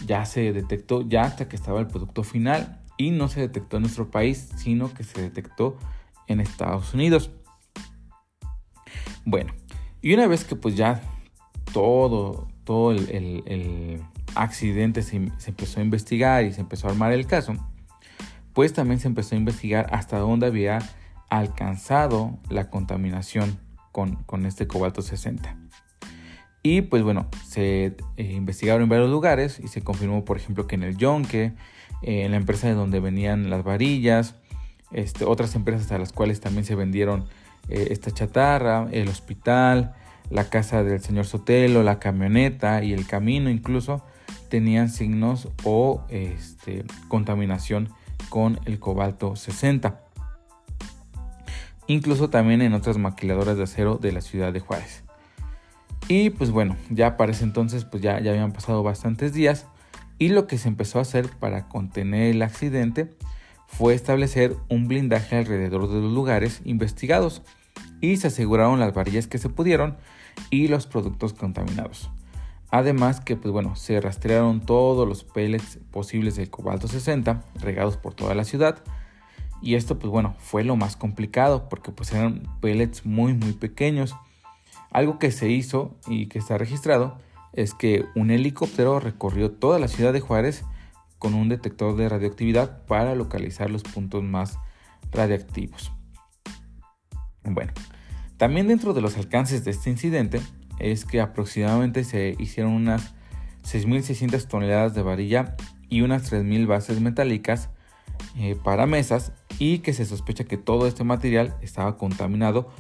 ya 0.06 0.26
se 0.26 0.54
detectó 0.54 1.02
ya 1.02 1.24
hasta 1.24 1.50
que 1.50 1.56
estaba 1.56 1.80
el 1.80 1.88
producto 1.88 2.24
final 2.24 2.81
no 3.10 3.28
se 3.28 3.40
detectó 3.40 3.78
en 3.78 3.84
nuestro 3.84 4.12
país, 4.12 4.50
sino 4.58 4.94
que 4.94 5.04
se 5.04 5.20
detectó 5.22 5.78
en 6.28 6.40
Estados 6.40 6.94
Unidos. 6.94 7.32
Bueno, 9.26 9.54
y 10.02 10.14
una 10.14 10.28
vez 10.28 10.44
que 10.44 10.56
pues 10.56 10.76
ya 10.76 11.02
todo, 11.74 12.48
todo 12.64 12.92
el, 12.92 14.04
accidente 14.36 15.02
se, 15.02 15.18
empezó 15.18 15.80
a 15.80 15.84
investigar 15.84 16.46
y 16.46 16.54
se 16.54 16.62
empezó 16.62 16.88
a 16.88 16.92
armar 16.92 17.12
el 17.12 17.26
caso, 17.26 17.54
pues 18.54 18.74
también 18.74 19.00
se 19.00 19.08
empezó 19.08 19.36
a 19.36 19.38
investigar 19.38 19.88
hasta 19.92 20.20
dónde 20.20 20.46
había 20.46 20.80
alcanzado 21.30 22.38
la 22.50 22.70
contaminación 22.70 23.60
con, 23.92 24.16
con 24.24 24.46
este 24.46 24.68
cobalto 24.68 25.02
60. 25.02 25.58
Y 26.64 26.82
pues 26.82 27.04
bueno, 27.04 27.28
se 27.46 27.96
eh, 28.18 28.24
investigaron 28.24 28.84
en 28.84 28.90
varios 28.90 29.10
lugares 29.10 29.60
y 29.60 29.68
se 29.68 29.82
confirmó, 29.82 30.24
por 30.26 30.38
ejemplo, 30.38 30.68
que 30.68 30.76
en 30.76 30.84
el 30.84 30.98
Yonke, 30.98 31.54
eh, 32.02 32.24
en 32.26 32.32
la 32.32 32.38
empresa 32.38 32.68
de 32.68 32.74
donde 32.74 33.00
venían 33.00 33.50
las 33.50 33.64
varillas, 33.64 34.36
este, 34.92 35.26
otras 35.26 35.56
empresas 35.56 35.92
a 35.92 35.98
las 35.98 36.12
cuales 36.12 36.42
también 36.42 36.66
se 36.66 36.76
vendieron 36.76 37.26
eh, 37.70 37.88
esta 37.92 38.12
chatarra, 38.12 38.88
el 38.92 39.08
hospital, 39.08 39.94
la 40.30 40.50
casa 40.50 40.84
del 40.84 41.02
señor 41.02 41.26
Sotelo, 41.26 41.84
la 41.84 42.00
camioneta 42.00 42.84
y 42.84 42.94
el 42.94 43.06
camino 43.06 43.50
incluso 43.50 44.04
tenían 44.50 44.90
signos 44.90 45.50
o 45.64 46.04
este, 46.10 46.84
contaminación 47.08 47.90
con 48.30 48.60
el 48.66 48.80
cobalto 48.80 49.36
60. 49.36 50.02
Incluso 51.88 52.30
también 52.30 52.62
en 52.62 52.74
otras 52.74 52.98
maquiladoras 52.98 53.58
de 53.58 53.64
acero 53.64 53.98
de 53.98 54.12
la 54.12 54.22
ciudad 54.22 54.54
de 54.54 54.60
Juárez. 54.60 55.04
Y 56.08 56.30
pues 56.32 56.52
bueno, 56.52 56.76
ya 56.90 57.18
para 57.18 57.32
ese 57.32 57.44
entonces 57.44 57.86
pues 57.86 58.02
ya, 58.02 58.20
ya 58.20 58.32
habían 58.32 58.54
pasado 58.54 58.84
bastantes 58.84 59.34
días 59.34 59.68
y 60.22 60.30
lo 60.30 60.46
que 60.46 60.60
se 60.60 60.68
empezó 60.68 61.00
a 61.00 61.02
hacer 61.02 61.32
para 61.40 61.68
contener 61.68 62.30
el 62.30 62.44
accidente 62.44 63.10
fue 63.66 63.96
establecer 63.96 64.56
un 64.70 64.88
blindaje 64.88 65.36
alrededor 65.36 65.90
de 65.90 66.00
los 66.00 66.14
lugares 66.14 66.62
investigados 66.64 67.42
y 68.02 68.18
se 68.18 68.28
aseguraron 68.28 68.80
las 68.80 68.94
varillas 68.94 69.26
que 69.26 69.40
se 69.40 69.50
pudieron 69.50 69.98
y 70.52 70.68
los 70.68 70.86
productos 70.86 71.34
contaminados. 71.34 72.12
Además 72.70 73.20
que 73.20 73.36
pues 73.36 73.52
bueno, 73.52 73.76
se 73.76 74.00
rastrearon 74.00 74.62
todos 74.62 75.08
los 75.08 75.24
pellets 75.24 75.80
posibles 75.90 76.36
del 76.36 76.52
cobalto 76.52 76.88
60 76.88 77.44
regados 77.56 77.98
por 77.98 78.14
toda 78.14 78.36
la 78.36 78.44
ciudad 78.44 78.78
y 79.60 79.74
esto 79.74 79.98
pues 79.98 80.12
bueno, 80.12 80.36
fue 80.38 80.64
lo 80.64 80.76
más 80.76 80.98
complicado 80.98 81.68
porque 81.68 81.92
pues 81.92 82.12
eran 82.12 82.44
pellets 82.62 83.08
muy 83.08 83.34
muy 83.34 83.54
pequeños 83.54 84.14
algo 84.92 85.18
que 85.18 85.32
se 85.32 85.50
hizo 85.50 85.96
y 86.06 86.28
que 86.28 86.38
está 86.38 86.60
registrado 86.60 87.18
es 87.54 87.74
que 87.74 88.06
un 88.16 88.32
helicóptero 88.32 89.00
recorrió 89.00 89.52
toda 89.52 89.80
la 89.80 89.88
ciudad 89.88 90.14
de 90.14 90.20
Juárez 90.20 90.64
con 91.20 91.34
un 91.34 91.50
detector 91.50 91.96
de 91.96 92.10
radioactividad 92.10 92.86
para 92.86 93.16
localizar 93.16 93.70
los 93.70 93.84
puntos 93.84 94.24
más 94.24 94.58
radiactivos. 95.12 95.92
Bueno, 97.44 97.72
también 98.38 98.68
dentro 98.68 98.94
de 98.94 99.02
los 99.02 99.18
alcances 99.18 99.64
de 99.64 99.72
este 99.72 99.90
incidente 99.90 100.42
es 100.80 101.06
que 101.06 101.22
aproximadamente 101.22 102.04
se 102.04 102.36
hicieron 102.40 102.74
unas 102.74 103.14
6.600 103.64 104.48
toneladas 104.48 104.96
de 104.96 105.04
varilla 105.04 105.56
y 105.90 106.02
unas 106.02 106.32
3.000 106.32 106.66
bases 106.66 107.02
metálicas 107.02 107.70
eh, 108.38 108.56
para 108.64 108.86
mesas 108.86 109.34
y 109.60 109.80
que 109.80 109.94
se 109.94 110.06
sospecha 110.06 110.46
que 110.46 110.58
todo 110.58 110.88
este 110.88 111.04
material 111.04 111.56
estaba 111.62 111.98
contaminado 111.98 112.72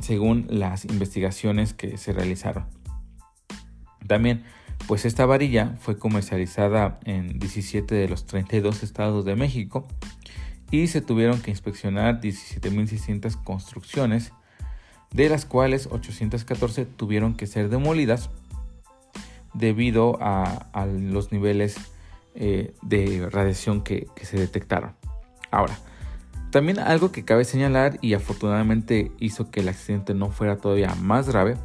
según 0.00 0.46
las 0.48 0.84
investigaciones 0.84 1.74
que 1.74 1.96
se 1.98 2.12
realizaron. 2.12 2.66
También, 4.08 4.42
pues 4.88 5.04
esta 5.04 5.26
varilla 5.26 5.76
fue 5.80 5.98
comercializada 5.98 6.98
en 7.04 7.38
17 7.38 7.94
de 7.94 8.08
los 8.08 8.26
32 8.26 8.82
estados 8.82 9.24
de 9.24 9.36
México 9.36 9.86
y 10.70 10.88
se 10.88 11.00
tuvieron 11.00 11.40
que 11.40 11.50
inspeccionar 11.50 12.20
17.600 12.20 13.42
construcciones, 13.44 14.32
de 15.12 15.28
las 15.28 15.44
cuales 15.44 15.88
814 15.90 16.86
tuvieron 16.86 17.34
que 17.34 17.46
ser 17.46 17.68
demolidas 17.68 18.30
debido 19.54 20.18
a, 20.20 20.86
los 20.86 21.32
niveles 21.32 21.76
eh, 22.34 22.74
de 22.82 23.28
radiación 23.30 23.82
que, 23.82 24.06
que 24.14 24.26
se 24.26 24.38
detectaron. 24.38 24.94
Ahora, 25.50 25.78
también 26.50 26.78
algo 26.78 27.12
que 27.12 27.24
cabe 27.24 27.44
señalar 27.44 27.98
y 28.00 28.14
afortunadamente 28.14 29.12
hizo 29.18 29.50
que 29.50 29.60
el 29.60 29.68
accidente 29.68 30.14
no 30.14 30.30
fuera 30.30 30.56
todavía 30.56 30.94
más 30.94 31.28
grave 31.28 31.56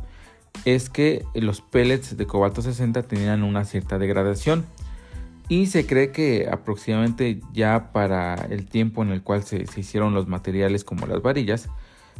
es 0.66 0.90
que 0.90 1.26
los 1.34 1.62
pellets 1.62 2.18
de 2.18 2.26
cobalto 2.26 2.62
60 2.62 3.04
tenían 3.04 3.44
una 3.44 3.66
cierta 3.66 3.98
degradación 3.98 4.66
y 5.50 5.68
se 5.68 5.86
cree 5.86 6.12
que 6.12 6.48
aproximadamente 6.52 7.42
ya 7.52 7.92
para 7.92 8.36
el 8.36 8.66
tiempo 8.66 9.04
en 9.04 9.10
el 9.10 9.22
cual 9.22 9.44
se, 9.44 9.66
hicieron 9.76 10.14
los 10.14 10.28
materiales 10.28 10.84
como 10.84 11.06
las 11.06 11.22
varillas, 11.22 11.70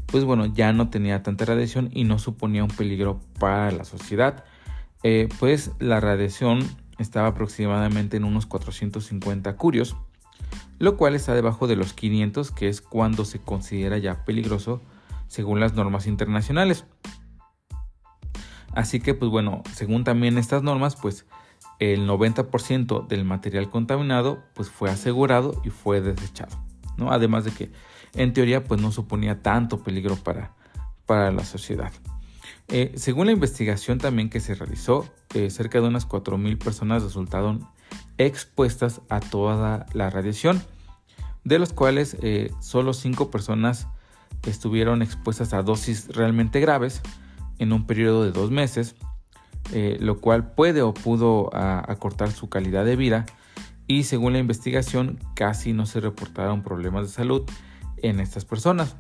pues 0.08 0.26
bueno, 0.26 0.46
ya 0.46 0.74
no 0.74 0.90
tenía 0.90 1.24
tanta 1.24 1.46
radiación 1.46 1.90
y 1.94 2.04
no 2.04 2.20
suponía 2.20 2.64
un 2.64 2.70
peligro 2.70 3.22
para 3.40 3.72
la 3.72 3.86
sociedad. 3.86 4.44
Eh, 5.04 5.30
pues 5.40 5.72
la 5.80 6.00
radiación 6.00 6.60
estaba 7.00 7.30
aproximadamente 7.30 8.18
en 8.18 8.26
unos 8.26 8.46
450 8.46 9.56
curios 9.56 9.96
lo 10.80 10.98
cual 10.98 11.16
está 11.16 11.34
debajo 11.34 11.68
de 11.68 11.76
los 11.76 11.94
500, 11.94 12.52
que 12.52 12.68
es 12.68 12.82
cuando 12.82 13.26
se 13.26 13.40
considera 13.40 13.98
ya 13.98 14.26
peligroso 14.26 14.82
según 15.28 15.60
las 15.60 15.76
normas 15.76 16.08
internacionales. 16.08 16.86
Así 18.76 19.00
que, 19.00 19.14
pues 19.14 19.30
bueno, 19.30 19.64
según 19.74 20.04
también 20.04 20.38
estas 20.38 20.64
normas, 20.64 20.96
pues 20.96 21.26
el 21.80 22.08
90% 22.08 23.08
del 23.08 23.26
material 23.26 23.70
contaminado 23.70 24.44
pues 24.54 24.70
fue 24.70 24.90
asegurado 24.90 25.62
y 25.64 25.70
fue 25.70 26.02
desechado, 26.02 26.58
¿no? 26.98 27.12
Además 27.12 27.46
de 27.46 27.52
que 27.52 27.72
en 28.16 28.34
teoría 28.34 28.64
pues 28.64 28.82
no 28.82 28.92
suponía 28.92 29.42
tanto 29.42 29.84
peligro 29.84 30.16
para, 30.16 30.54
para 31.06 31.32
la 31.32 31.44
sociedad. 31.44 31.92
Eh, 32.70 32.94
según 32.96 33.26
la 33.28 33.34
investigación 33.34 33.98
también 33.98 34.30
que 34.30 34.40
se 34.40 34.56
realizó, 34.56 35.06
eh, 35.34 35.50
cerca 35.50 35.82
de 35.82 35.88
unas 35.88 36.08
4.000 36.08 36.58
personas 36.58 37.04
resultaron 37.04 37.68
expuestas 38.18 39.02
a 39.10 39.20
toda 39.20 39.86
la 39.94 40.10
radiación 40.10 40.62
de 41.44 41.60
los 41.60 41.74
cuales 41.74 42.16
eh, 42.22 42.52
solo 42.60 42.94
5 42.94 43.30
personas 43.32 43.88
estuvieron 44.46 45.02
expuestas 45.02 45.54
a 45.54 45.62
dosis 45.62 46.08
realmente 46.10 46.60
graves 46.60 47.02
en 47.60 47.74
un 47.74 47.86
periodo 47.86 48.24
de 48.24 48.32
dos 48.32 48.52
meses, 48.52 48.96
eh, 49.72 49.98
lo 50.00 50.20
cual 50.20 50.54
puede 50.54 50.82
o 50.82 50.94
pudo 50.94 51.50
acortar 51.54 52.32
su 52.32 52.50
calidad 52.50 52.86
de 52.86 52.96
vida 52.96 53.26
y 53.88 54.04
según 54.04 54.34
la 54.34 54.40
investigación 54.40 55.20
casi 55.36 55.74
no 55.74 55.86
se 55.86 56.00
reportaron 56.00 56.64
problemas 56.64 57.08
de 57.08 57.14
salud 57.14 57.44
en 57.98 58.20
estas 58.20 58.46
personas, 58.46 58.96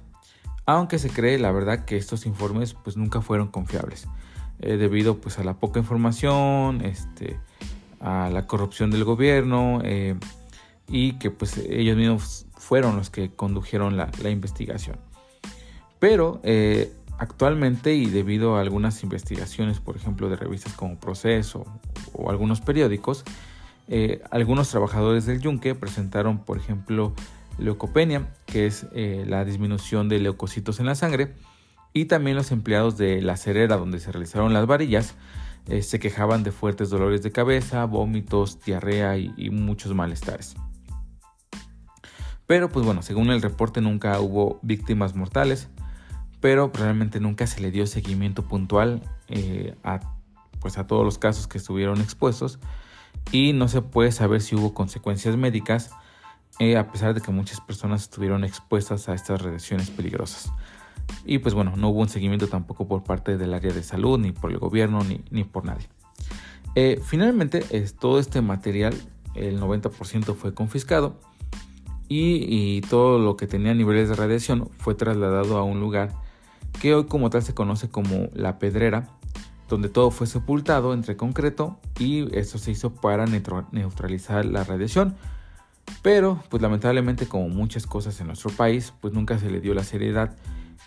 aunque 0.65 0.99
se 0.99 1.09
cree 1.09 1.37
la 1.39 1.51
verdad 1.51 1.85
que 1.85 1.97
estos 1.97 2.25
informes 2.25 2.73
pues 2.73 2.97
nunca 2.97 3.21
fueron 3.21 3.47
confiables 3.47 4.07
eh, 4.59 4.77
debido 4.77 5.17
pues 5.17 5.39
a 5.39 5.43
la 5.43 5.55
poca 5.55 5.79
información, 5.79 6.81
este, 6.81 7.39
a 7.99 8.29
la 8.31 8.47
corrupción 8.47 8.91
del 8.91 9.03
gobierno 9.03 9.81
eh, 9.83 10.15
y 10.87 11.13
que 11.13 11.31
pues 11.31 11.57
ellos 11.57 11.97
mismos 11.97 12.45
fueron 12.55 12.95
los 12.95 13.09
que 13.09 13.31
condujeron 13.31 13.97
la, 13.97 14.09
investigación. 14.29 14.97
Pero 15.99 16.41
actualmente 17.17 17.93
y 17.93 18.07
debido 18.07 18.57
a 18.57 18.61
algunas 18.61 19.03
investigaciones, 19.03 19.79
por 19.79 19.95
ejemplo, 19.95 20.29
de 20.29 20.35
revistas 20.35 20.73
como 20.73 20.99
Proceso 20.99 21.65
o 22.13 22.29
algunos 22.29 22.61
periódicos, 22.61 23.23
eh, 23.87 24.21
algunos 24.31 24.69
trabajadores 24.69 25.25
del 25.25 25.41
yunque 25.41 25.75
presentaron, 25.75 26.39
por 26.39 26.57
ejemplo, 26.57 27.13
leucopenia, 27.57 28.33
que 28.45 28.65
es 28.65 28.87
eh, 28.93 29.25
la 29.27 29.45
disminución 29.45 30.09
de 30.09 30.19
leucocitos 30.19 30.79
en 30.79 30.85
la 30.85 30.95
sangre, 30.95 31.33
y 31.93 32.05
también 32.05 32.35
los 32.35 32.51
empleados 32.51 32.97
de 32.97 33.21
la 33.21 33.37
cerera 33.37 33.77
donde 33.77 33.99
se 33.99 34.11
realizaron 34.11 34.53
las 34.53 34.65
varillas 34.65 35.15
eh, 35.67 35.81
se 35.81 35.99
quejaban 35.99 36.43
de 36.43 36.51
fuertes 36.51 36.89
dolores 36.89 37.23
de 37.23 37.31
cabeza, 37.31 37.85
vómitos, 37.85 38.59
diarrea 38.65 39.17
y, 39.17 39.49
muchos 39.49 39.93
malestares. 39.93 40.55
Pero 42.47 42.69
pues 42.69 42.85
bueno, 42.85 43.01
según 43.01 43.29
el 43.29 43.41
reporte 43.41 43.79
nunca 43.79 44.19
hubo 44.19 44.59
víctimas 44.61 45.15
mortales, 45.15 45.69
pero 46.43 46.69
realmente 46.73 47.21
nunca 47.21 47.47
se 47.47 47.61
le 47.61 47.71
dio 47.71 47.87
seguimiento 47.87 48.43
puntual 48.43 49.01
a, 49.81 50.01
pues 50.59 50.77
a 50.77 50.87
todos 50.87 51.05
los 51.05 51.17
casos 51.17 51.47
que 51.47 51.57
estuvieron 51.57 52.01
expuestos 52.01 52.59
y 53.31 53.53
no 53.53 53.69
se 53.69 53.81
puede 53.81 54.11
saber 54.11 54.41
si 54.41 54.53
hubo 54.53 54.73
consecuencias 54.73 55.37
médicas 55.37 55.91
eh, 56.59 56.75
a 56.75 56.91
pesar 56.91 57.13
de 57.13 57.21
que 57.21 57.31
muchas 57.31 57.61
personas 57.61 58.01
estuvieron 58.01 58.43
expuestas 58.43 59.07
a 59.07 59.13
estas 59.13 59.41
radiaciones 59.41 59.89
peligrosas. 59.89 60.51
Y 61.23 61.37
pues 61.37 61.55
bueno, 61.55 61.77
no 61.77 61.87
hubo 61.87 62.01
un 62.01 62.09
seguimiento 62.09 62.47
tampoco 62.47 62.89
por 62.89 63.05
parte 63.05 63.37
del 63.37 63.53
área 63.53 63.71
de 63.71 63.81
salud, 63.81 64.19
ni 64.19 64.33
por 64.33 64.51
el 64.51 64.57
gobierno, 64.57 64.99
ni, 65.31 65.43
por 65.45 65.63
nadie. 65.63 65.87
Eh, 66.75 67.01
finalmente, 67.05 67.61
todo 68.01 68.19
este 68.19 68.41
material, 68.41 68.93
el 69.33 69.61
90% 69.61 70.35
fue 70.35 70.53
confiscado 70.53 71.21
y, 72.09 72.81
todo 72.81 73.17
lo 73.17 73.37
que 73.37 73.47
tenía 73.47 73.73
niveles 73.73 74.09
de 74.09 74.15
radiación 74.15 74.69
fue 74.77 74.93
trasladado 74.93 75.57
a 75.57 75.63
un 75.63 75.79
lugar 75.79 76.22
que 76.81 76.95
hoy 76.95 77.05
como 77.05 77.29
tal 77.29 77.43
se 77.43 77.53
conoce 77.53 77.89
como 77.89 78.29
La 78.33 78.59
Pedrera, 78.59 79.07
donde 79.69 79.89
todo 79.89 80.11
fue 80.11 80.27
sepultado 80.27 80.93
entre 80.93 81.15
concreto 81.15 81.79
y 81.99 82.35
esto 82.37 82.57
se 82.57 82.71
hizo 82.71 82.93
para 82.93 83.25
neutralizar 83.25 84.45
la 84.45 84.63
radiación. 84.63 85.15
Pero, 86.01 86.41
pues 86.49 86.61
lamentablemente, 86.61 87.27
como 87.27 87.49
muchas 87.49 87.85
cosas 87.87 88.19
en 88.19 88.27
nuestro 88.27 88.51
país, 88.51 88.93
pues 89.01 89.13
nunca 89.13 89.37
se 89.39 89.49
le 89.49 89.59
dio 89.61 89.73
la 89.73 89.83
seriedad 89.83 90.35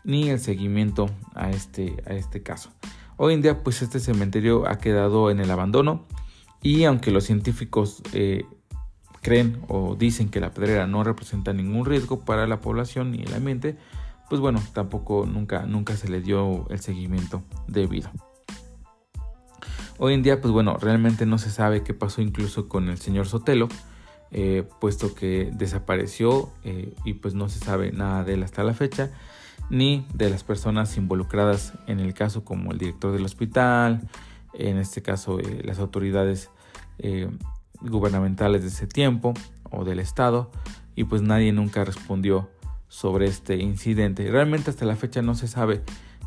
ni 0.05 0.31
el 0.31 0.39
seguimiento 0.39 1.11
a 1.35 1.51
este, 1.51 1.97
a 2.07 2.15
este 2.15 2.43
caso. 2.43 2.71
Hoy 3.17 3.35
en 3.35 3.43
día, 3.43 3.63
pues 3.63 3.83
este 3.83 3.99
cementerio 3.99 4.69
ha 4.69 4.79
quedado 4.79 5.31
en 5.31 5.41
el 5.41 5.51
abandono 5.51 6.05
y 6.63 6.85
aunque 6.85 7.11
los 7.11 7.25
científicos 7.25 8.03
eh, 8.13 8.45
creen 9.23 9.61
o 9.69 9.97
dicen 9.97 10.29
que 10.29 10.41
la 10.41 10.51
pedrera 10.51 10.87
no 10.87 11.03
representa 11.03 11.53
ningún 11.53 11.87
riesgo 11.87 12.21
para 12.21 12.47
la 12.47 12.61
población 12.61 13.11
ni 13.11 13.23
el 13.23 13.35
ambiente, 13.35 13.77
pues 14.29 14.41
bueno, 14.41 14.63
tampoco 14.73 15.27
nunca, 15.27 15.67
nunca 15.67 15.97
se 15.97 16.09
le 16.09 16.21
dio 16.21 16.69
el 16.71 16.81
seguimiento 16.81 17.43
debido. 17.69 18.11
Hoy 19.99 20.13
en 20.13 20.23
día, 20.23 20.41
pues 20.41 20.53
bueno, 20.53 20.77
realmente 20.77 21.25
no 21.25 21.39
se 21.39 21.51
sabe 21.51 21.83
qué 21.83 21.95
pasó 21.95 22.21
incluso 22.21 22.69
con 22.69 22.89
el 22.91 22.99
señor 22.99 23.27
Sotelo, 23.29 23.69
eh, 24.31 24.69
puesto 24.81 25.15
que 25.15 25.51
desapareció 25.55 26.51
eh, 26.65 26.95
y 27.05 27.15
pues 27.15 27.35
no 27.35 27.49
se 27.49 27.61
sabe 27.61 27.93
nada 27.93 28.25
de 28.25 28.35
él 28.35 28.43
hasta 28.43 28.63
la 28.65 28.75
fecha, 28.75 29.11
ni 29.71 30.07
de 30.13 30.29
las 30.29 30.45
personas 30.45 30.97
involucradas 30.99 31.73
en 31.87 32.01
el 32.01 32.13
caso 32.13 32.45
como 32.45 32.73
el 32.73 32.79
director 32.79 33.13
del 33.13 33.25
hospital, 33.25 34.07
en 34.53 34.77
este 34.77 35.01
caso 35.01 35.39
eh, 35.39 35.63
las 35.65 35.79
autoridades 35.79 36.51
gubernamentales 37.83 38.63
de 38.63 38.69
ese 38.69 38.87
tiempo 38.87 39.35
o 39.71 39.85
del 39.85 39.99
Estado, 39.99 40.51
y 40.95 41.05
pues 41.05 41.23
nadie 41.23 41.53
nunca 41.53 41.85
respondió 41.85 42.51
sobre 42.97 43.27
este 43.27 43.57
incidente. 43.57 44.31
Realmente 44.31 44.71
hasta 44.71 44.87
la 44.87 44.97
fecha 44.97 45.21
no 45.21 45.35
se 45.35 45.49
sabe 45.49 45.83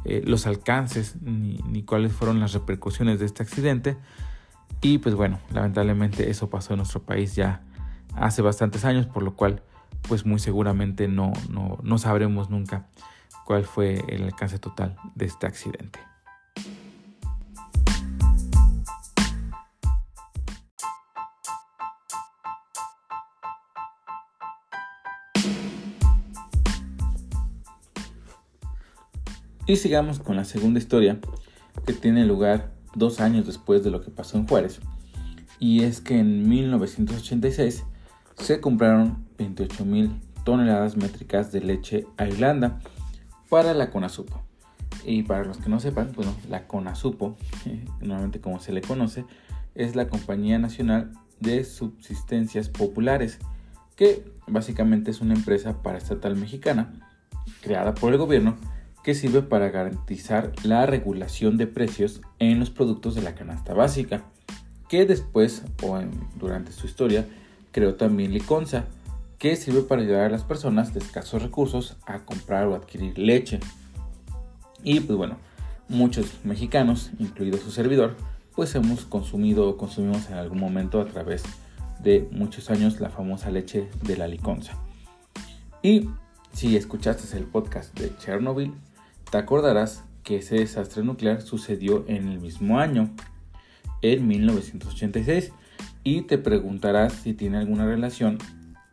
eh, 0.05 0.21
los 0.23 0.45
alcances 0.45 1.15
ni, 1.19 1.81
cuáles 1.81 2.13
fueron 2.13 2.39
las 2.39 2.53
repercusiones 2.53 3.19
de 3.19 3.25
este 3.25 3.41
accidente. 3.41 3.97
Y 4.79 4.99
pues 4.99 5.15
bueno, 5.15 5.39
lamentablemente 5.51 6.29
eso 6.29 6.51
pasó 6.51 6.73
en 6.73 6.77
nuestro 6.77 7.01
país 7.01 7.35
ya 7.35 7.63
hace 8.13 8.43
bastantes 8.43 8.85
años, 8.85 9.07
por 9.07 9.23
lo 9.23 9.35
cual 9.35 9.63
pues 10.07 10.27
muy 10.27 10.37
seguramente 10.37 11.07
no, 11.07 11.33
no, 11.49 11.79
no 11.81 11.97
sabremos 11.97 12.51
nunca 12.51 12.85
cuál 13.47 13.63
fue 13.63 14.03
el 14.07 14.21
alcance 14.25 14.59
total 14.59 14.95
de 15.15 15.25
este 15.25 15.47
accidente. 15.47 15.97
Y 29.69 29.75
sigamos 29.75 30.17
con 30.17 30.35
la 30.35 30.45
segunda 30.45 30.79
historia 30.79 31.19
que 31.85 31.93
tiene 31.93 32.25
lugar 32.25 32.71
dos 32.95 33.19
años 33.19 33.45
después 33.45 33.83
de 33.83 33.91
lo 33.91 34.01
que 34.01 34.09
pasó 34.09 34.39
en 34.39 34.47
Juárez. 34.47 34.79
Y 35.59 35.83
es 35.83 36.01
que 36.01 36.17
en 36.17 36.49
1986 36.49 37.83
se 38.35 38.61
compraron 38.61 39.27
28 39.37 39.85
mil 39.85 40.19
toneladas 40.43 40.97
métricas 40.97 41.51
de 41.51 41.61
leche 41.61 42.07
a 42.17 42.25
Irlanda 42.25 42.79
para 43.47 43.75
la 43.75 43.91
Conasupo. 43.91 44.41
Y 45.05 45.21
para 45.21 45.43
los 45.43 45.57
que 45.57 45.69
no 45.69 45.79
sepan, 45.79 46.13
bueno, 46.15 46.33
la 46.49 46.65
Conasupo, 46.65 47.37
nuevamente 48.01 48.41
como 48.41 48.59
se 48.59 48.73
le 48.73 48.81
conoce, 48.81 49.23
es 49.75 49.95
la 49.95 50.07
Compañía 50.07 50.57
Nacional 50.57 51.11
de 51.41 51.63
Subsistencias 51.63 52.69
Populares, 52.69 53.37
que 53.95 54.33
básicamente 54.47 55.11
es 55.11 55.21
una 55.21 55.35
empresa 55.35 55.83
paraestatal 55.83 56.35
mexicana 56.35 56.91
creada 57.61 57.93
por 57.93 58.11
el 58.11 58.17
gobierno 58.17 58.57
que 59.03 59.15
sirve 59.15 59.41
para 59.41 59.69
garantizar 59.69 60.51
la 60.63 60.85
regulación 60.85 61.57
de 61.57 61.67
precios 61.67 62.21
en 62.39 62.59
los 62.59 62.69
productos 62.69 63.15
de 63.15 63.21
la 63.21 63.35
canasta 63.35 63.73
básica, 63.73 64.23
que 64.87 65.05
después 65.05 65.63
o 65.83 65.99
durante 66.37 66.71
su 66.71 66.87
historia 66.87 67.25
creó 67.71 67.95
también 67.95 68.33
Liconza, 68.33 68.85
que 69.37 69.55
sirve 69.55 69.81
para 69.81 70.01
ayudar 70.01 70.25
a 70.25 70.29
las 70.29 70.43
personas 70.43 70.93
de 70.93 70.99
escasos 70.99 71.41
recursos 71.41 71.95
a 72.05 72.19
comprar 72.25 72.67
o 72.67 72.75
adquirir 72.75 73.17
leche. 73.17 73.59
Y 74.83 74.99
pues 74.99 75.17
bueno, 75.17 75.37
muchos 75.87 76.39
mexicanos, 76.43 77.11
incluido 77.19 77.57
su 77.57 77.71
servidor, 77.71 78.17
pues 78.55 78.75
hemos 78.75 79.05
consumido 79.05 79.69
o 79.69 79.77
consumimos 79.77 80.29
en 80.29 80.35
algún 80.35 80.59
momento 80.59 80.99
a 80.99 81.05
través 81.05 81.43
de 82.01 82.27
muchos 82.31 82.69
años 82.69 82.99
la 82.99 83.09
famosa 83.09 83.49
leche 83.49 83.89
de 84.03 84.17
la 84.17 84.27
liconza. 84.27 84.73
Y 85.81 86.09
si 86.51 86.75
escuchaste 86.75 87.37
el 87.37 87.45
podcast 87.45 87.97
de 87.97 88.15
Chernobyl, 88.17 88.73
te 89.31 89.37
acordarás 89.37 90.03
que 90.23 90.37
ese 90.37 90.55
desastre 90.55 91.03
nuclear 91.03 91.41
sucedió 91.41 92.05
en 92.07 92.27
el 92.27 92.39
mismo 92.39 92.79
año, 92.79 93.09
en 94.01 94.27
1986, 94.27 95.51
y 96.03 96.21
te 96.21 96.37
preguntarás 96.37 97.13
si 97.13 97.33
tiene 97.33 97.57
alguna 97.57 97.85
relación 97.85 98.37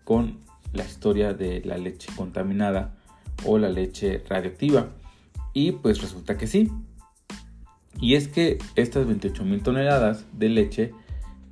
con 0.05 0.39
la 0.73 0.85
historia 0.85 1.33
de 1.33 1.63
la 1.65 1.79
leche 1.79 2.11
contaminada 2.17 2.95
o 3.45 3.59
la 3.59 3.69
leche 3.69 4.23
radioactiva. 4.29 4.89
Y 5.53 5.73
pues 5.73 6.01
resulta 6.03 6.37
que 6.37 6.47
sí. 6.47 6.71
Y 8.01 8.15
es 8.15 8.29
que 8.29 8.59
estas 8.75 9.07
28.000 9.07 9.63
toneladas 9.63 10.27
de 10.33 10.49
leche 10.51 10.93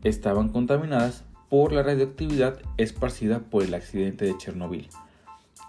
estaban 0.02 0.50
contaminadas 0.50 1.24
por 1.48 1.72
la 1.72 1.82
radioactividad 1.82 2.58
esparcida 2.76 3.38
por 3.38 3.62
el 3.62 3.74
accidente 3.74 4.26
de 4.26 4.36
Chernobyl. 4.36 4.88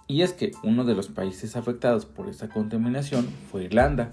Y 0.08 0.22
es 0.22 0.34
que 0.34 0.52
uno 0.64 0.86
de 0.86 0.96
los 0.96 1.08
países 1.08 1.56
afectados 1.56 2.06
por 2.06 2.30
esta 2.30 2.50
contaminación 2.50 3.28
fue 3.52 3.64
Irlanda, 3.64 4.12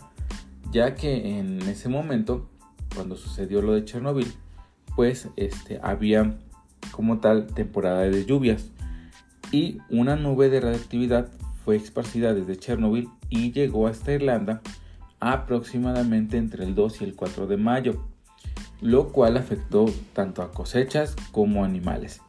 ya 0.71 0.95
que 0.95 1.39
en 1.39 1.61
ese 1.63 1.89
momento, 1.89 2.49
cuando 2.95 3.17
sucedió 3.17 3.61
lo 3.61 3.75
de 3.75 3.85
Chernobyl, 3.85 4.33
pues 4.97 5.29
este, 5.37 5.81
había 5.83 6.39
como 6.91 7.19
tal 7.19 7.47
temporada 7.47 8.03
de 8.03 8.25
lluvias 8.25 8.71
y 9.51 9.79
una 9.91 10.17
nube 10.17 10.49
de 10.49 10.61
radioactividad 10.61 11.29
fue 11.65 11.77
esparcida 11.77 12.35
desde 12.35 12.57
Chernobyl 12.57 13.09
y 13.29 13.53
llegó 13.53 13.87
hasta 13.87 14.13
Irlanda 14.13 14.63
aproximadamente 15.21 16.37
entre 16.37 16.65
el 16.65 16.75
2 16.75 17.03
y 17.03 17.05
el 17.05 17.15
4 17.15 17.47
de 17.47 17.57
mayo, 17.57 18.05
lo 18.81 19.13
cual 19.13 19.37
afectó 19.37 19.87
tanto 20.15 20.43
a 20.43 20.51
cosechas 20.51 21.15
como 21.31 21.63
a 21.63 21.67
animales. 21.67 22.21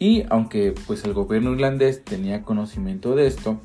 Y 0.00 0.24
aunque 0.30 0.74
pues 0.86 1.04
el 1.04 1.12
gobierno 1.12 1.52
irlandés 1.52 2.02
tenía 2.02 2.42
conocimiento 2.42 3.14
de 3.14 3.26
esto, 3.26 3.60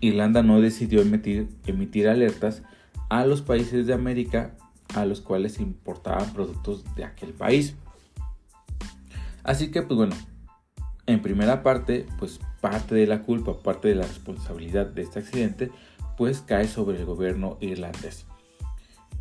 Irlanda 0.00 0.42
no 0.42 0.60
decidió 0.60 1.00
emitir, 1.00 1.48
emitir 1.64 2.06
alertas 2.06 2.62
a 3.08 3.24
los 3.24 3.40
países 3.40 3.86
de 3.86 3.94
América 3.94 4.54
a 4.94 5.06
los 5.06 5.22
cuales 5.22 5.58
importaban 5.58 6.32
productos 6.34 6.84
de 6.96 7.04
aquel 7.04 7.32
país. 7.32 7.76
Así 9.42 9.70
que 9.70 9.80
pues 9.80 9.96
bueno, 9.96 10.14
en 11.06 11.22
primera 11.22 11.62
parte, 11.62 12.06
pues 12.18 12.38
parte 12.60 12.94
de 12.94 13.06
la 13.06 13.22
culpa, 13.22 13.62
parte 13.62 13.88
de 13.88 13.94
la 13.94 14.06
responsabilidad 14.06 14.84
de 14.84 15.00
este 15.00 15.20
accidente, 15.20 15.70
pues 16.18 16.42
cae 16.42 16.68
sobre 16.68 16.98
el 16.98 17.06
gobierno 17.06 17.56
irlandés. 17.62 18.26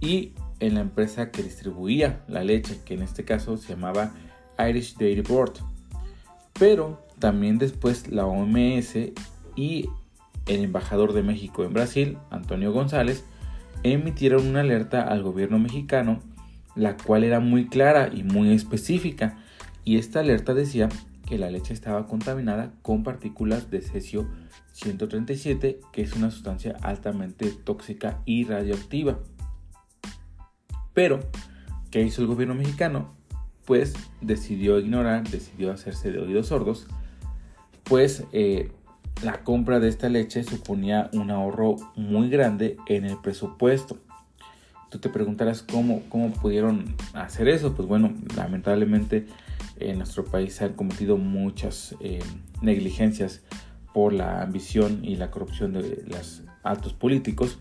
Y 0.01 0.33
en 0.59 0.73
la 0.73 0.81
empresa 0.81 1.31
que 1.31 1.41
distribuía 1.41 2.25
la 2.27 2.43
leche, 2.43 2.81
que 2.83 2.95
en 2.95 3.01
este 3.01 3.23
caso 3.23 3.55
se 3.55 3.69
llamaba 3.69 4.11
Irish 4.67 4.95
Dairy 4.97 5.21
Board. 5.21 5.53
Pero 6.57 7.05
también 7.19 7.57
después 7.57 8.09
la 8.09 8.25
OMS 8.25 8.95
y 9.55 9.89
el 10.47 10.63
embajador 10.63 11.13
de 11.13 11.23
México 11.23 11.63
en 11.63 11.73
Brasil, 11.73 12.17
Antonio 12.31 12.71
González, 12.71 13.23
emitieron 13.83 14.47
una 14.47 14.61
alerta 14.61 15.03
al 15.03 15.23
gobierno 15.23 15.59
mexicano, 15.59 16.19
la 16.75 16.97
cual 16.97 17.23
era 17.23 17.39
muy 17.39 17.67
clara 17.67 18.09
y 18.13 18.23
muy 18.23 18.51
específica, 18.51 19.37
y 19.85 19.97
esta 19.97 20.19
alerta 20.19 20.53
decía 20.53 20.89
que 21.25 21.37
la 21.37 21.51
leche 21.51 21.73
estaba 21.73 22.07
contaminada 22.07 22.73
con 22.81 23.03
partículas 23.03 23.69
de 23.69 23.81
cesio 23.81 24.27
137, 24.73 25.79
que 25.93 26.01
es 26.01 26.13
una 26.13 26.31
sustancia 26.31 26.75
altamente 26.81 27.51
tóxica 27.51 28.21
y 28.25 28.45
radioactiva. 28.45 29.19
Pero, 30.93 31.19
¿qué 31.91 32.01
hizo 32.01 32.21
el 32.21 32.27
gobierno 32.27 32.55
mexicano? 32.55 33.18
Pues 33.69 33.93
decidió 34.19 34.79
ignorar, 34.79 35.29
decidió 35.29 35.71
hacerse 35.71 36.11
de 36.11 36.17
oídos 36.17 36.47
sordos, 36.47 36.87
pues 37.83 38.23
eh, 38.33 38.71
la 39.21 39.43
compra 39.43 39.79
de 39.79 39.89
esta 39.89 40.09
leche 40.09 40.43
suponía 40.43 41.11
un 41.13 41.29
ahorro 41.29 41.75
muy 41.95 42.31
grande 42.31 42.77
en 42.87 43.05
el 43.05 43.17
presupuesto. 43.17 43.99
Tú 44.89 44.97
te 44.97 45.09
preguntarás 45.09 45.61
cómo, 45.61 46.01
cómo 46.09 46.31
pudieron 46.31 46.95
hacer 47.13 47.47
eso. 47.47 47.75
Pues 47.75 47.87
bueno, 47.87 48.11
lamentablemente 48.35 49.27
en 49.77 49.99
nuestro 49.99 50.25
país 50.25 50.55
se 50.55 50.65
han 50.65 50.73
cometido 50.73 51.17
muchas 51.17 51.95
eh, 51.99 52.23
negligencias 52.63 53.43
por 53.93 54.13
la 54.13 54.41
ambición 54.41 55.05
y 55.05 55.15
la 55.15 55.29
corrupción 55.29 55.73
de 55.73 56.05
los 56.07 56.41
altos 56.63 56.93
políticos. 56.93 57.59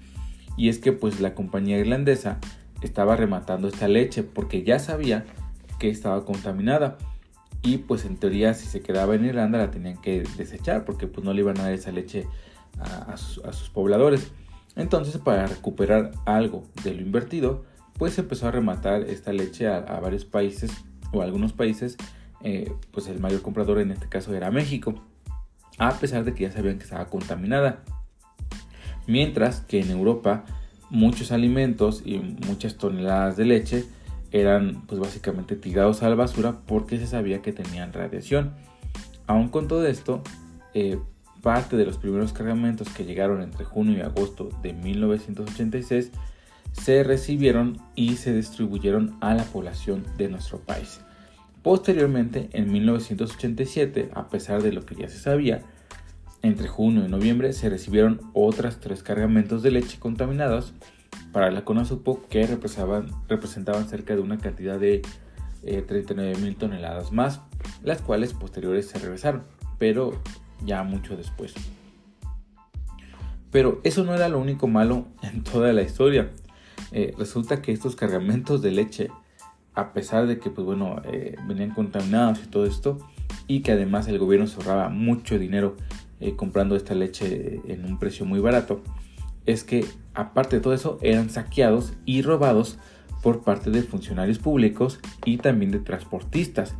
Y 0.57 0.71
es 0.71 0.79
que 0.79 0.93
pues 0.93 1.21
la 1.21 1.35
compañía 1.35 1.77
irlandesa 1.77 2.39
estaba 2.81 3.15
rematando 3.15 3.69
esta 3.69 3.89
leche 3.89 4.23
porque 4.23 4.63
ya 4.63 4.79
sabía 4.79 5.27
que 5.79 5.91
estaba 5.91 6.25
contaminada 6.25 6.99
y 7.63 7.79
pues 7.79 8.05
en 8.05 8.17
teoría 8.17 8.55
si 8.55 8.67
se 8.67 8.81
quedaba 8.83 9.15
en 9.15 9.25
Irlanda 9.25 9.59
la 9.59 9.71
tenían 9.71 10.01
que 10.01 10.23
desechar 10.37 10.85
porque 10.85 11.07
pues 11.07 11.25
no 11.25 11.33
le 11.33 11.41
iban 11.41 11.59
a 11.59 11.65
dar 11.65 11.73
esa 11.73 11.91
leche 11.91 12.27
a, 12.79 13.17
sus, 13.17 13.71
pobladores. 13.71 14.31
Entonces 14.77 15.19
para 15.19 15.47
recuperar 15.47 16.13
algo 16.25 16.65
de 16.85 16.95
lo 16.95 17.03
invertido 17.03 17.65
pues 17.95 18.17
empezó 18.19 18.47
a 18.47 18.53
rematar 18.53 19.03
esta 19.03 19.33
leche 19.33 19.67
a, 19.67 19.81
varios 20.01 20.25
países 20.25 20.71
o 21.13 21.23
algunos 21.23 21.53
países 21.53 21.97
eh, 22.43 22.73
pues 22.93 23.09
el 23.09 23.19
mayor 23.19 23.43
comprador 23.43 23.81
en 23.81 23.91
este 23.91 24.09
caso 24.09 24.35
era 24.35 24.53
México 24.53 24.95
a 25.79 25.99
pesar 25.99 26.25
de 26.25 26.35
que 26.35 26.45
ya 26.45 26.53
sabían 26.53 26.79
que 26.79 26.85
estaba 26.85 27.07
contaminada. 27.07 27.83
Mientras 29.07 29.61
que 29.61 29.81
en 29.81 29.91
Europa 29.91 30.45
muchos 30.91 31.33
alimentos 31.33 32.03
y 32.05 32.19
muchas 32.19 32.77
toneladas 32.77 33.37
de 33.37 33.45
leche 33.45 33.85
eran 34.33 34.83
pues 34.87 35.01
básicamente 35.01 35.57
tirados 35.57 36.03
a 36.03 36.09
la 36.09 36.15
basura 36.15 36.61
porque 36.67 36.99
se 36.99 37.07
sabía 37.07 37.43
que 37.43 37.53
tenían 37.53 37.93
radiación. 37.93 38.53
Aún 39.27 39.49
con 39.49 39.69
todo 39.69 39.87
esto, 39.87 40.23
eh, 40.75 40.99
parte 41.43 41.77
de 41.77 41.87
los 41.87 41.99
primeros 41.99 42.33
cargamentos 42.33 42.89
que 42.89 43.05
llegaron 43.05 43.43
entre 43.43 43.65
junio 43.65 43.99
y 43.99 44.01
agosto 44.01 44.51
de 44.63 44.73
1986 44.73 46.11
se 46.73 47.03
recibieron 47.03 47.79
y 47.95 48.17
se 48.17 48.35
distribuyeron 48.35 49.17
a 49.21 49.35
la 49.35 49.45
población 49.45 50.05
de 50.17 50.29
nuestro 50.29 50.59
país. 50.61 51.01
Posteriormente, 51.63 52.49
en 52.53 52.71
1987, 52.71 54.11
a 54.15 54.29
pesar 54.29 54.63
de 54.63 54.73
lo 54.73 54.87
que 54.87 54.95
ya 54.95 55.09
se 55.09 55.19
sabía, 55.19 55.63
entre 56.43 56.69
junio 56.69 57.05
y 57.05 57.09
noviembre 57.09 57.53
se 57.53 57.69
recibieron 57.69 58.21
otras 58.33 58.79
tres 58.81 59.03
cargamentos 59.03 59.63
de 59.63 59.73
leche 59.73 59.99
contaminados 59.99 60.73
para 61.33 61.51
la 61.51 61.65
CONASUPO 61.65 62.27
que 62.29 62.47
representaban, 62.47 63.89
cerca 63.89 64.15
de 64.15 64.21
una 64.21 64.39
cantidad 64.39 64.79
de 64.79 65.03
39 65.63 66.33
eh, 66.33 66.41
mil 66.41 66.57
toneladas 66.57 67.13
más, 67.13 67.41
las 67.83 68.01
cuales 68.01 68.33
posteriores 68.33 68.89
se 68.89 68.99
regresaron, 68.99 69.43
pero 69.79 70.21
ya 70.65 70.83
mucho 70.83 71.17
después. 71.17 71.55
Pero 73.51 73.81
eso 73.85 74.05
no 74.05 74.15
era 74.15 74.29
lo 74.29 74.39
único 74.39 74.67
malo 74.67 75.07
en 75.23 75.43
toda 75.43 75.73
la 75.73 75.83
historia. 75.83 76.31
Eh, 76.93 77.15
resulta 77.19 77.61
que 77.61 77.73
estos 77.73 77.97
cargamentos 77.97 78.63
de 78.63 78.71
leche, 78.71 79.09
a 79.75 79.93
pesar 79.93 80.27
de 80.27 80.39
que 80.39 80.51
pues 80.51 80.67
bueno, 80.67 81.03
eh, 81.05 81.37
venían 81.47 81.71
contaminados 81.71 82.43
y 82.43 82.47
todo 82.47 82.65
esto, 82.65 82.99
y 83.47 83.61
que 83.61 83.73
además 83.73 84.09
el 84.09 84.19
gobierno 84.19 84.47
se 84.47 84.57
ahorraba 84.57 84.89
mucho 84.89 85.39
dinero 85.39 85.77
comprando 86.35 86.75
esta 86.75 86.97
leche 86.97 87.61
en 87.69 87.85
un 87.85 87.97
precio 87.97 88.27
muy 88.27 88.41
barato, 88.41 88.83
es 89.49 89.65
que, 89.65 89.87
aparte 90.13 90.57
de 90.57 90.63
todo 90.63 90.75
eso, 90.75 90.99
eran 91.01 91.31
saqueados 91.31 91.95
y 92.05 92.21
robados 92.21 92.77
por 93.23 93.43
parte 93.43 93.71
de 93.71 93.83
funcionarios 93.83 94.39
públicos 94.39 95.01
y 95.25 95.39
también 95.39 95.71
de 95.71 95.79
transportistas. 95.79 96.75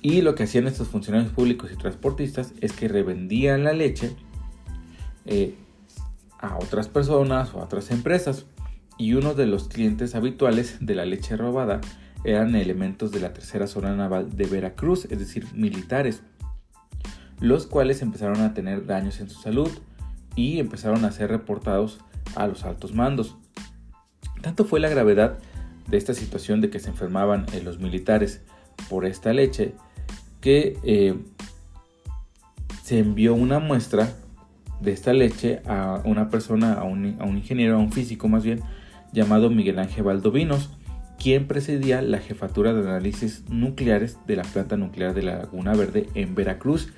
Y 0.00 0.22
lo 0.22 0.34
que 0.34 0.44
hacían 0.44 0.66
estos 0.66 0.88
funcionarios 0.88 1.30
públicos 1.32 1.70
y 1.70 1.76
transportistas 1.76 2.54
es 2.62 2.72
que 2.72 2.88
revendían 2.88 3.62
la 3.62 3.74
leche 3.74 4.16
eh, 5.26 5.54
a 6.38 6.56
otras 6.56 6.88
personas 6.88 7.52
o 7.52 7.60
a 7.60 7.64
otras 7.64 7.90
empresas. 7.90 8.46
Y 8.96 9.12
uno 9.12 9.34
de 9.34 9.46
los 9.46 9.68
clientes 9.68 10.14
habituales 10.14 10.78
de 10.80 10.94
la 10.94 11.04
leche 11.04 11.36
robada 11.36 11.82
eran 12.24 12.56
elementos 12.56 13.12
de 13.12 13.20
la 13.20 13.34
tercera 13.34 13.66
zona 13.66 13.94
naval 13.94 14.34
de 14.34 14.46
Veracruz, 14.46 15.06
es 15.10 15.18
decir, 15.18 15.46
militares, 15.54 16.22
los 17.38 17.66
cuales 17.66 18.00
empezaron 18.00 18.40
a 18.40 18.54
tener 18.54 18.86
daños 18.86 19.20
en 19.20 19.28
su 19.28 19.42
salud, 19.42 19.70
y 20.36 20.58
empezaron 20.58 21.04
a 21.04 21.12
ser 21.12 21.30
reportados 21.30 22.00
a 22.34 22.46
los 22.46 22.64
altos 22.64 22.94
mandos. 22.94 23.36
Tanto 24.40 24.64
fue 24.64 24.80
la 24.80 24.88
gravedad 24.88 25.38
de 25.88 25.96
esta 25.96 26.14
situación 26.14 26.60
de 26.60 26.70
que 26.70 26.80
se 26.80 26.88
enfermaban 26.88 27.46
eh, 27.52 27.62
los 27.62 27.78
militares 27.78 28.42
por 28.88 29.04
esta 29.04 29.32
leche 29.32 29.74
que 30.40 30.78
eh, 30.82 31.14
se 32.82 32.98
envió 32.98 33.34
una 33.34 33.58
muestra 33.58 34.12
de 34.80 34.92
esta 34.92 35.12
leche 35.12 35.62
a 35.66 36.02
una 36.04 36.28
persona, 36.28 36.74
a 36.74 36.84
un, 36.84 37.16
ingeniero, 37.36 37.76
a 37.76 37.78
un 37.78 37.92
físico 37.92 38.28
más 38.28 38.42
bien, 38.42 38.60
llamado 39.12 39.50
Miguel 39.50 39.78
Ángel 39.78 40.04
Valdovinos, 40.04 40.70
quien 41.18 41.46
presidía 41.46 42.02
la 42.02 42.18
jefatura 42.18 42.74
de 42.74 42.80
análisis 42.80 43.44
nucleares 43.48 44.18
de 44.26 44.36
la 44.36 44.42
planta 44.42 44.76
nuclear 44.76 45.14
de 45.14 45.22
la 45.22 45.36
Laguna 45.36 45.74
Verde 45.74 46.08
en 46.14 46.34
Veracruz 46.34 46.92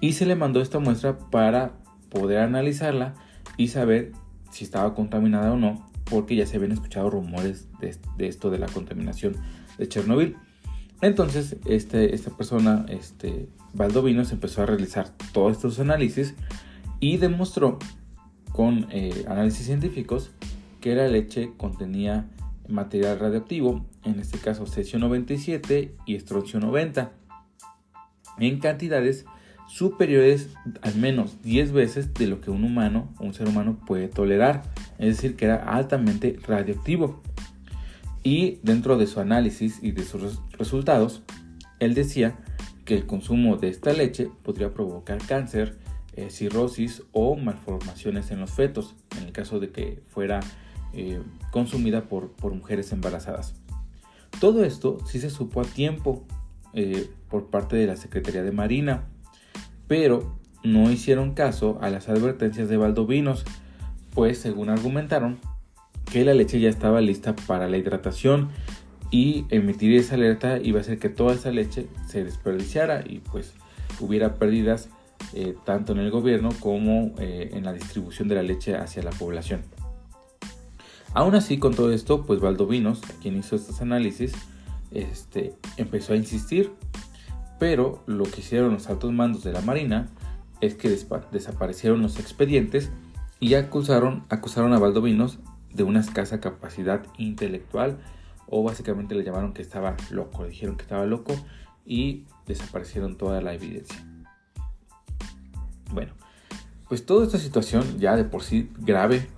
y 0.00 0.12
se 0.12 0.26
le 0.26 0.36
mandó 0.36 0.60
esta 0.60 0.78
muestra 0.78 1.18
para 1.18 1.72
poder 2.12 2.38
analizarla 2.38 3.14
y 3.56 3.68
saber 3.68 4.12
si 4.50 4.64
estaba 4.64 4.94
contaminada 4.94 5.52
o 5.52 5.56
no, 5.56 5.90
porque 6.04 6.36
ya 6.36 6.46
se 6.46 6.56
habían 6.56 6.72
escuchado 6.72 7.08
rumores 7.08 7.68
de, 7.80 8.28
esto 8.28 8.50
de 8.50 8.58
la 8.58 8.66
contaminación 8.66 9.36
de 9.78 9.88
Chernobyl. 9.88 10.36
Entonces, 11.00 11.56
este, 11.64 12.14
esta 12.14 12.30
persona, 12.36 12.84
este 12.88 13.48
Baldovino, 13.72 14.24
se 14.24 14.34
empezó 14.34 14.62
a 14.62 14.66
realizar 14.66 15.10
todos 15.32 15.52
estos 15.52 15.80
análisis 15.80 16.34
y 17.00 17.16
demostró 17.16 17.78
con 18.52 18.86
eh, 18.90 19.24
análisis 19.26 19.66
científicos 19.66 20.30
que 20.80 20.94
la 20.94 21.08
leche 21.08 21.52
contenía 21.56 22.28
material 22.68 23.18
radioactivo, 23.18 23.86
en 24.04 24.20
este 24.20 24.38
caso 24.38 24.66
cesio 24.66 24.98
97 24.98 25.94
y 26.06 26.14
estroncio 26.14 26.60
90, 26.60 27.12
en 28.38 28.60
cantidades 28.60 29.24
superiores 29.68 30.50
al 30.82 30.96
menos 30.96 31.40
10 31.42 31.72
veces 31.72 32.14
de 32.14 32.26
lo 32.26 32.40
que 32.40 32.50
un 32.50 32.64
humano, 32.64 33.12
un 33.20 33.34
ser 33.34 33.48
humano 33.48 33.78
puede 33.86 34.08
tolerar, 34.08 34.62
es 34.98 35.16
decir, 35.16 35.36
que 35.36 35.46
era 35.46 35.56
altamente 35.56 36.38
radioactivo. 36.46 37.22
Y 38.22 38.60
dentro 38.62 38.98
de 38.98 39.06
su 39.06 39.20
análisis 39.20 39.78
y 39.82 39.92
de 39.92 40.04
sus 40.04 40.40
resultados, 40.58 41.22
él 41.80 41.94
decía 41.94 42.38
que 42.84 42.94
el 42.94 43.06
consumo 43.06 43.56
de 43.56 43.68
esta 43.68 43.92
leche 43.92 44.30
podría 44.42 44.72
provocar 44.72 45.18
cáncer, 45.18 45.78
eh, 46.14 46.30
cirrosis 46.30 47.02
o 47.12 47.36
malformaciones 47.36 48.30
en 48.30 48.40
los 48.40 48.50
fetos, 48.50 48.94
en 49.16 49.24
el 49.24 49.32
caso 49.32 49.60
de 49.60 49.70
que 49.70 50.02
fuera 50.08 50.40
eh, 50.92 51.22
consumida 51.50 52.04
por, 52.04 52.32
por, 52.32 52.54
mujeres 52.54 52.92
embarazadas. 52.92 53.54
Todo 54.40 54.64
esto 54.64 54.98
sí 55.06 55.18
se 55.20 55.30
supo 55.30 55.62
a 55.62 55.64
tiempo 55.64 56.26
eh, 56.74 57.08
por 57.28 57.46
parte 57.46 57.76
de 57.76 57.86
la 57.86 57.96
Secretaría 57.96 58.42
de 58.42 58.52
Marina, 58.52 59.08
pero 59.92 60.38
no 60.64 60.90
hicieron 60.90 61.34
caso 61.34 61.76
a 61.82 61.90
las 61.90 62.08
advertencias 62.08 62.66
de 62.70 62.78
Valdovinos, 62.78 63.44
pues 64.14 64.38
según 64.38 64.70
argumentaron 64.70 65.38
que 66.10 66.24
la 66.24 66.32
leche 66.32 66.60
ya 66.60 66.70
estaba 66.70 67.02
lista 67.02 67.36
para 67.36 67.68
la 67.68 67.76
hidratación 67.76 68.48
y 69.10 69.44
emitir 69.50 69.94
esa 69.94 70.14
alerta 70.14 70.56
iba 70.56 70.78
a 70.78 70.80
hacer 70.80 70.98
que 70.98 71.10
toda 71.10 71.34
esa 71.34 71.50
leche 71.50 71.88
se 72.08 72.24
desperdiciara 72.24 73.04
y 73.06 73.18
pues 73.18 73.52
hubiera 74.00 74.36
pérdidas 74.36 74.88
eh, 75.34 75.54
tanto 75.66 75.92
en 75.92 75.98
el 75.98 76.10
gobierno 76.10 76.48
como 76.58 77.12
eh, 77.18 77.50
en 77.52 77.64
la 77.64 77.74
distribución 77.74 78.28
de 78.28 78.36
la 78.36 78.42
leche 78.42 78.76
hacia 78.76 79.02
la 79.02 79.10
población. 79.10 79.60
Aún 81.12 81.34
así, 81.34 81.58
con 81.58 81.74
todo 81.74 81.92
esto, 81.92 82.24
pues 82.24 82.40
Valdovinos, 82.40 83.02
quien 83.20 83.36
hizo 83.36 83.56
estos 83.56 83.82
análisis, 83.82 84.32
este, 84.90 85.52
empezó 85.76 86.14
a 86.14 86.16
insistir, 86.16 86.70
pero 87.62 88.02
lo 88.06 88.24
que 88.24 88.40
hicieron 88.40 88.72
los 88.72 88.88
altos 88.88 89.12
mandos 89.12 89.44
de 89.44 89.52
la 89.52 89.60
Marina 89.60 90.08
es 90.60 90.74
que 90.74 90.88
desaparecieron 90.88 92.02
los 92.02 92.18
expedientes 92.18 92.90
y 93.38 93.54
acusaron, 93.54 94.24
acusaron 94.30 94.72
a 94.72 94.80
Valdovinos 94.80 95.38
de 95.72 95.84
una 95.84 96.00
escasa 96.00 96.40
capacidad 96.40 97.06
intelectual 97.18 97.98
o 98.48 98.64
básicamente 98.64 99.14
le 99.14 99.22
llamaron 99.22 99.52
que 99.52 99.62
estaba 99.62 99.96
loco, 100.10 100.42
le 100.42 100.48
dijeron 100.48 100.74
que 100.74 100.82
estaba 100.82 101.06
loco 101.06 101.34
y 101.86 102.24
desaparecieron 102.48 103.16
toda 103.16 103.40
la 103.40 103.54
evidencia. 103.54 104.04
Bueno, 105.92 106.14
pues 106.88 107.06
toda 107.06 107.24
esta 107.24 107.38
situación 107.38 108.00
ya 108.00 108.16
de 108.16 108.24
por 108.24 108.42
sí 108.42 108.72
grave 108.76 109.28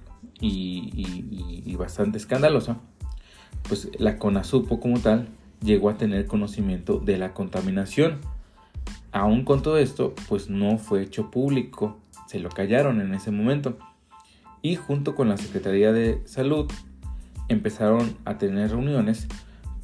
y, 0.41 1.77
bastante 1.77 2.17
escandalosa, 2.17 2.79
pues 3.69 3.91
la 3.99 4.19
CONASUPO 4.19 4.81
como 4.81 4.99
tal 5.01 5.29
llegó 5.65 5.89
a 5.89 5.97
tener 5.97 6.27
conocimiento 6.27 7.01
de 7.01 7.19
la 7.19 7.33
contaminación. 7.33 8.21
Aún 9.11 9.45
con 9.45 9.63
todo 9.63 9.79
esto, 9.79 10.15
pues 10.29 10.51
no 10.51 10.79
fue 10.79 11.03
hecho 11.03 11.31
público, 11.31 11.99
se 12.27 12.39
lo 12.39 12.51
callaron 12.51 13.01
en 13.01 13.15
ese 13.15 13.31
momento. 13.31 13.79
Y 14.63 14.77
junto 14.77 15.15
con 15.15 15.29
la 15.29 15.37
Secretaría 15.37 15.93
de 15.93 16.21
Salud 16.27 16.71
empezaron 17.49 18.17
a 18.25 18.39
tener 18.39 18.71
reuniones 18.71 19.27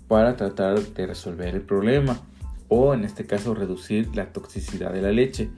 para 0.09 0.37
tratar 0.37 0.81
de 0.81 1.07
resolver 1.07 1.55
el 1.55 1.63
problema 1.63 2.21
o 2.69 2.95
en 2.95 3.05
este 3.05 3.27
caso 3.27 3.55
reducir 3.55 4.15
la 4.15 4.33
toxicidad 4.33 4.93
de 4.93 5.03
la 5.03 5.13
leche. 5.13 5.51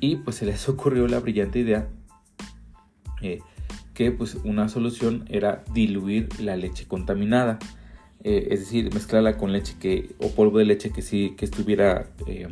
Y 0.00 0.16
pues 0.16 0.36
se 0.36 0.46
les 0.46 0.68
ocurrió 0.68 1.06
la 1.08 1.20
brillante 1.20 1.58
idea 1.58 1.88
eh, 3.22 3.40
que 3.94 4.12
pues 4.12 4.36
una 4.44 4.68
solución 4.68 5.24
era 5.28 5.64
diluir 5.72 6.28
la 6.40 6.56
leche 6.56 6.86
contaminada. 6.86 7.58
Eh, 8.22 8.48
es 8.50 8.60
decir, 8.60 8.92
mezclarla 8.92 9.38
con 9.38 9.52
leche 9.52 9.76
que, 9.80 10.10
o 10.18 10.30
polvo 10.30 10.58
de 10.58 10.66
leche 10.66 10.90
que 10.90 11.00
sí 11.00 11.34
que 11.38 11.46
estuviera 11.46 12.10
eh, 12.26 12.48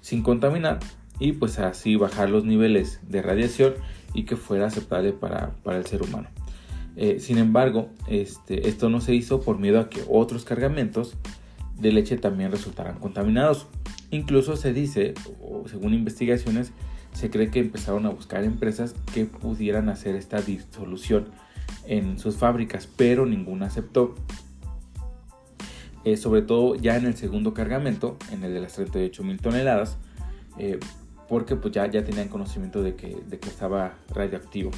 sin 0.00 0.22
contaminar 0.22 0.80
y 1.18 1.32
pues 1.32 1.58
así 1.58 1.96
bajar 1.96 2.30
los 2.30 2.44
niveles 2.44 3.00
de 3.06 3.20
radiación 3.20 3.74
y 4.14 4.24
que 4.24 4.36
fuera 4.36 4.66
aceptable 4.66 5.12
para, 5.12 5.54
para 5.62 5.78
el 5.78 5.84
ser 5.84 6.02
humano. 6.02 6.28
Eh, 6.96 7.20
sin 7.20 7.38
embargo, 7.38 7.90
este, 8.08 8.68
esto 8.68 8.88
no 8.88 9.00
se 9.00 9.14
hizo 9.14 9.40
por 9.40 9.58
miedo 9.58 9.78
a 9.78 9.90
que 9.90 10.02
otros 10.08 10.44
cargamentos 10.44 11.16
de 11.78 11.92
leche 11.92 12.16
también 12.16 12.50
resultaran 12.50 12.98
contaminados. 12.98 13.66
Incluso 14.10 14.56
se 14.56 14.72
dice, 14.72 15.14
según 15.66 15.94
investigaciones, 15.94 16.72
se 17.12 17.30
cree 17.30 17.50
que 17.50 17.60
empezaron 17.60 18.06
a 18.06 18.10
buscar 18.10 18.42
empresas 18.44 18.94
que 19.12 19.26
pudieran 19.26 19.88
hacer 19.90 20.16
esta 20.16 20.40
disolución 20.40 21.26
en 21.86 22.18
sus 22.18 22.36
fábricas, 22.36 22.88
pero 22.96 23.26
ninguna 23.26 23.66
aceptó. 23.66 24.14
Eh, 26.04 26.16
sobre 26.16 26.42
todo 26.42 26.74
ya 26.76 26.96
en 26.96 27.06
el 27.06 27.14
segundo 27.16 27.54
cargamento, 27.54 28.16
en 28.32 28.44
el 28.44 28.54
de 28.54 28.60
las 28.60 28.74
38 28.74 29.24
mil 29.24 29.40
toneladas, 29.40 29.96
eh, 30.58 30.78
porque 31.28 31.56
pues 31.56 31.74
ya, 31.74 31.86
ya 31.90 32.04
tenían 32.04 32.28
conocimiento 32.28 32.82
de 32.82 32.94
que, 32.94 33.16
de 33.28 33.38
que 33.38 33.48
estaba 33.48 33.94
radioactivo. 34.08 34.70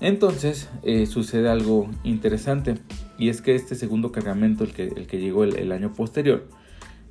Entonces 0.00 0.68
eh, 0.82 1.06
sucede 1.06 1.48
algo 1.48 1.88
interesante 2.02 2.74
y 3.18 3.28
es 3.28 3.42
que 3.42 3.54
este 3.54 3.74
segundo 3.74 4.12
cargamento, 4.12 4.64
el 4.64 4.72
que, 4.72 4.88
el 4.88 5.06
que 5.06 5.20
llegó 5.20 5.44
el, 5.44 5.70
año 5.72 5.92
posterior, 5.92 6.48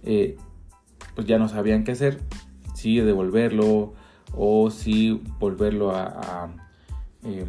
pues 0.04 1.28
ya 1.28 1.38
no 1.38 1.48
sabían 1.48 1.86
qué 1.86 1.94
hacer, 1.94 2.20
si 2.76 3.00
devolverlo 3.00 3.94
o 4.36 4.70
si 4.70 5.22
volverlo 5.40 5.92
a, 5.96 6.54
em, 7.24 7.48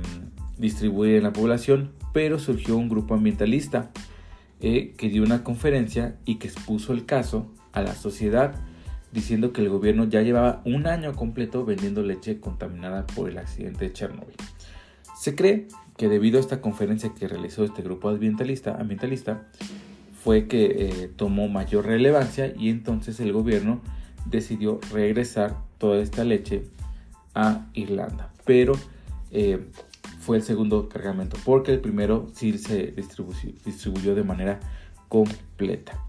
distribuir 0.57 1.17
en 1.17 1.25
la 1.25 1.33
población, 1.33 1.91
pero 2.13 2.39
surgió 2.39 2.77
un 2.77 2.89
grupo 2.89 3.15
ambientalista 3.15 3.91
que 4.65 5.09
dio 5.11 5.23
una 5.23 5.45
conferencia 5.45 6.17
y 6.25 6.37
que 6.37 6.49
expuso 6.49 6.95
el 6.95 7.05
caso 7.05 7.51
a 7.73 7.83
la 7.83 7.95
sociedad 7.95 8.55
diciendo 9.13 9.53
que 9.53 9.61
el 9.61 9.69
gobierno 9.69 10.05
ya 10.05 10.23
llevaba 10.23 10.63
un 10.65 10.87
año 10.87 11.15
completo 11.15 11.65
vendiendo 11.65 12.03
leche 12.03 12.41
contaminada 12.41 13.07
por 13.07 13.29
el 13.29 13.39
accidente 13.39 13.85
de 13.85 13.93
Chernobyl. 13.93 14.35
Se 15.17 15.35
cree 15.35 15.69
que 15.97 16.09
debido 16.09 16.39
a 16.39 16.41
esta 16.41 16.61
conferencia 16.61 17.13
que 17.15 17.29
realizó 17.29 17.65
este 17.65 17.83
grupo 17.83 18.09
ambientalista, 18.09 18.75
ambientalista 18.81 19.47
fue 20.23 20.49
que 20.49 20.65
eh, 20.65 21.11
tomó 21.15 21.49
mayor 21.49 21.87
relevancia 21.87 22.53
y 22.59 22.71
entonces 22.71 23.21
el 23.21 23.33
gobierno 23.33 23.83
decidió 24.25 24.81
regresar 24.91 25.59
toda 25.79 26.01
esta 26.01 26.25
leche 26.25 26.65
a 27.35 27.67
Irlanda. 27.75 28.33
Pero 28.45 28.73
eh, 29.31 29.67
fue 30.25 30.39
el 30.39 30.43
segundo 30.43 30.89
cargamento 30.89 31.37
porque 31.45 31.73
el 31.73 31.81
primero 31.81 32.29
sí 32.35 32.57
se 32.57 32.95
distribuyó 33.65 34.15
de 34.15 34.25
manera 34.25 34.61
completa. 35.09 36.03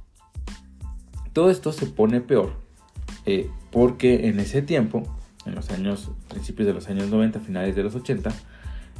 Todo 1.34 1.49
esto 1.49 1.73
se 1.73 1.86
pone 1.86 2.21
peor 2.21 2.54
eh, 3.25 3.49
porque 3.71 4.30
en 4.30 4.39
ese 4.39 4.62
tiempo, 4.62 5.04
en 5.45 5.54
los 5.54 5.69
años, 5.69 6.12
principios 6.30 6.65
de 6.67 6.73
los 6.73 6.88
años 6.88 7.10
90, 7.10 7.41
finales 7.41 7.75
de 7.75 7.84
los 7.84 7.93
80, 7.93 8.32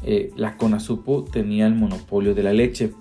eh, 0.04 0.32
la 0.36 0.58
Conasupo 0.58 1.24
tenía 1.24 1.66
el 1.66 1.76
monopolio 1.76 2.36
de 2.36 2.44
la 2.44 2.52
leche. 2.52 2.92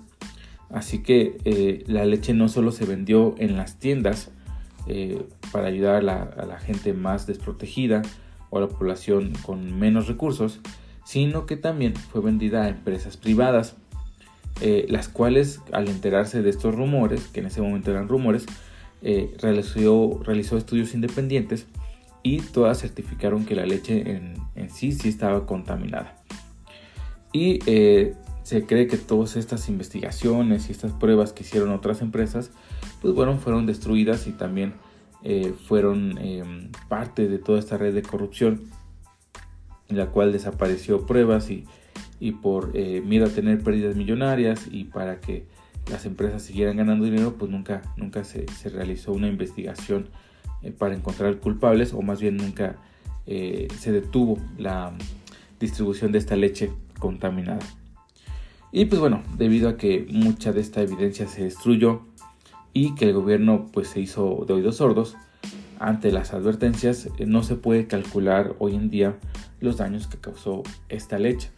Así 0.69 1.03
que 1.03 1.37
eh, 1.43 1.83
la 1.87 2.05
leche 2.05 2.33
no 2.33 2.47
solo 2.47 2.71
se 2.71 2.85
vendió 2.85 3.35
en 3.37 3.57
las 3.57 3.77
tiendas 3.77 4.31
para 5.51 5.67
ayudar 5.67 5.95
a 5.95 6.01
la, 6.45 6.59
gente 6.59 6.93
más 6.93 7.25
desprotegida 7.25 8.03
o 8.51 8.59
a 8.59 8.61
la 8.61 8.67
población 8.67 9.33
con 9.41 9.79
menos 9.79 10.07
recursos, 10.07 10.61
sino 11.05 11.45
que 11.45 11.55
también 11.55 11.95
fue 11.95 12.19
vendida 12.19 12.63
a 12.63 12.69
empresas 12.69 13.15
privadas, 13.15 13.75
las 14.87 15.09
cuales 15.09 15.61
al 15.71 15.87
enterarse 15.89 16.41
de 16.41 16.49
estos 16.49 16.75
rumores, 16.75 17.27
que 17.27 17.41
en 17.41 17.45
ese 17.47 17.61
momento 17.61 17.91
eran 17.91 18.07
rumores, 18.07 18.45
eh, 19.07 19.35
realizó, 19.39 20.19
realizó, 20.23 20.57
estudios 20.57 20.95
independientes 20.95 21.67
y 22.23 22.39
todas 22.39 22.81
certificaron 22.81 23.45
que 23.45 23.53
la 23.53 23.63
leche 23.63 24.01
en, 24.55 24.69
sí 24.71 24.93
sí 24.93 25.09
estaba 25.09 25.45
contaminada. 25.45 26.15
Y 27.31 27.59
eh, 27.67 28.15
se 28.41 28.65
cree 28.65 28.87
que 28.87 28.97
todas 28.97 29.35
estas 29.35 29.69
investigaciones 29.69 30.69
y 30.69 30.71
estas 30.71 30.91
pruebas 30.91 31.33
que 31.33 31.43
hicieron 31.43 31.69
otras 31.69 32.01
empresas, 32.01 32.49
pues 32.99 33.13
bueno, 33.13 33.37
fueron 33.37 33.67
destruidas 33.67 34.25
y 34.25 34.31
también 34.31 34.73
eh, 35.23 35.53
fueron 35.67 36.17
em, 36.17 36.71
parte 36.89 37.27
de 37.27 37.37
toda 37.37 37.59
esta 37.59 37.77
red 37.77 37.93
de 37.93 38.01
corrupción 38.01 38.71
en 39.89 39.97
la 39.97 40.07
cual 40.07 40.31
desapareció 40.31 41.05
pruebas 41.05 41.49
y, 41.49 41.65
y 42.19 42.31
por 42.31 42.73
miedo 42.73 43.25
a 43.25 43.29
tener 43.29 43.63
pérdidas 43.63 43.95
millonarias 43.95 44.67
y 44.71 44.85
para 44.85 45.19
que 45.19 45.45
las 45.89 46.05
empresas 46.05 46.43
siguieran 46.43 46.77
ganando 46.77 47.05
dinero, 47.05 47.35
pues 47.37 47.51
nunca, 47.51 47.81
nunca 47.95 48.23
se, 48.23 48.45
realizó 48.69 49.11
una 49.11 49.27
investigación 49.27 50.09
eh, 50.61 50.71
para 50.71 50.95
encontrar 50.95 51.37
culpables 51.37 51.93
o 51.93 52.01
más 52.01 52.19
bien 52.19 52.37
nunca 52.37 52.77
eh, 53.27 53.67
se 53.77 53.91
detuvo 53.91 54.37
la 54.57 54.93
distribución 55.59 56.11
de 56.11 56.17
esta 56.17 56.35
leche 56.35 56.71
contaminada. 56.99 57.59
Y 58.71 58.85
pues 58.85 58.99
bueno, 58.99 59.23
debido 59.37 59.69
a 59.69 59.77
que 59.77 60.05
mucha 60.09 60.51
de 60.51 60.61
esta 60.61 60.81
evidencia 60.81 61.27
se 61.27 61.43
destruyó 61.43 62.01
y 62.73 62.93
que 62.95 63.05
el 63.05 63.13
gobierno 63.13 63.67
pues 63.71 63.87
se 63.89 64.01
hizo 64.01 64.43
de 64.47 64.53
oídos 64.53 64.77
sordos 64.77 65.15
ante 65.79 66.11
las 66.11 66.33
advertencias, 66.33 67.09
eh, 67.17 67.25
no 67.25 67.43
se 67.43 67.55
puede 67.55 67.87
calcular 67.87 68.55
hoy 68.59 68.75
en 68.75 68.89
día 68.89 69.17
los 69.59 69.77
daños 69.77 70.07
que 70.07 70.17
causó 70.17 70.63
esta 70.89 71.19
leche 71.19 71.49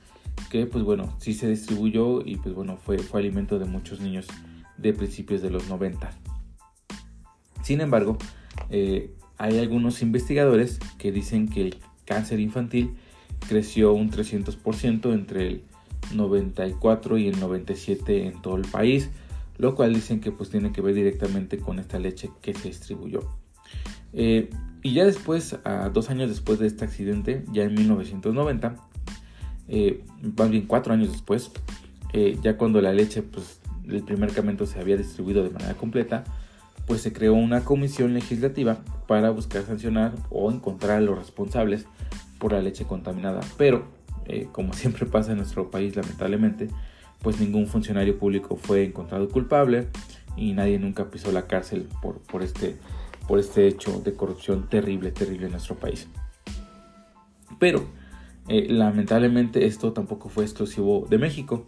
que 0.50 0.66
pues 0.66 0.84
bueno, 0.84 1.14
sí 1.20 1.34
se 1.34 1.50
distribuyó 1.50 2.22
y 2.24 2.38
pues 2.38 2.56
bueno, 2.56 2.78
fue, 2.78 2.98
alimento 3.14 3.60
de 3.60 3.66
muchos 3.66 4.00
niños 4.00 4.28
de 4.78 4.94
principios 4.94 5.42
de 5.42 5.50
los 5.50 5.68
90. 5.68 6.10
Sin 7.64 7.82
embargo, 7.82 8.18
eh, 8.70 9.12
hay 9.38 9.60
algunos 9.60 10.02
investigadores 10.02 10.80
que 10.98 11.12
dicen 11.12 11.50
que 11.50 11.62
el 11.62 11.78
cáncer 12.06 12.40
infantil 12.40 12.96
creció 13.48 13.94
un 13.94 14.10
300% 14.10 15.14
entre 15.14 15.48
el 15.48 15.64
94 16.14 17.18
y 17.18 17.28
el 17.28 17.40
97 17.40 18.28
en 18.28 18.42
todo 18.42 18.56
el 18.56 18.68
país, 18.68 19.10
lo 19.58 19.76
cual 19.76 19.94
dicen 19.94 20.22
que 20.22 20.32
pues 20.32 20.50
tiene 20.50 20.72
que 20.72 20.82
ver 20.82 20.96
directamente 20.96 21.58
con 21.58 21.80
esta 21.80 22.00
leche 22.00 22.30
que 22.42 22.54
se 22.54 22.70
distribuyó. 22.70 23.28
Eh, 24.14 24.50
y 24.84 24.94
ya 24.94 25.06
después, 25.06 25.58
a 25.64 25.90
dos 25.90 26.10
años 26.10 26.30
después 26.30 26.60
de 26.60 26.68
este 26.68 26.86
accidente, 26.86 27.44
ya 27.52 27.64
en 27.64 27.74
1990, 27.74 28.76
eh, 29.68 30.04
más 30.38 30.50
bien 30.50 30.66
cuatro 30.66 30.94
años 30.94 31.12
después, 31.12 31.52
eh, 32.14 32.38
ya 32.42 32.58
cuando 32.58 32.82
la 32.82 32.94
leche, 32.94 33.22
pues 33.22 33.60
el 33.88 34.04
primer 34.04 34.30
cargamento 34.30 34.66
se 34.66 34.80
había 34.80 34.98
distribuido 34.98 35.44
de 35.44 35.50
manera 35.50 35.74
completa, 35.74 36.24
pues 36.86 37.02
se 37.02 37.12
creó 37.12 37.34
una 37.34 37.66
comisión 37.66 38.14
legislativa 38.14 38.78
para 39.08 39.30
buscar 39.30 39.64
sancionar 39.64 40.14
o 40.30 40.52
encontrar 40.52 40.98
a 40.98 41.02
los 41.02 41.18
responsables 41.18 41.86
por 42.40 42.54
la 42.54 42.62
leche 42.62 42.86
contaminada. 42.86 43.42
Pero, 43.58 43.86
eh, 44.26 44.48
como 44.52 44.74
siempre 44.74 45.06
pasa 45.06 45.32
en 45.32 45.38
nuestro 45.38 45.70
país, 45.70 45.96
lamentablemente, 45.96 46.70
pues 47.22 47.40
ningún 47.40 47.68
funcionario 47.68 48.18
público 48.18 48.56
fue 48.56 48.86
encontrado 48.86 49.28
culpable 49.30 49.88
y 50.38 50.54
nadie 50.54 50.80
nunca 50.80 51.10
pisó 51.10 51.32
la 51.32 51.48
cárcel 51.48 51.90
por, 52.02 52.20
por, 52.20 52.44
este, 52.44 52.78
por 53.28 53.40
este 53.40 53.68
hecho 53.68 54.00
de 54.00 54.14
corrupción 54.14 54.68
terrible, 54.70 55.12
terrible 55.12 55.46
en 55.46 55.52
nuestro 55.52 55.76
país. 55.76 56.08
Pero 57.60 57.86
eh, 58.48 58.68
lamentablemente 58.70 59.66
esto 59.66 59.94
tampoco 59.94 60.30
fue 60.30 60.44
exclusivo 60.44 61.06
de 61.10 61.18
México. 61.18 61.66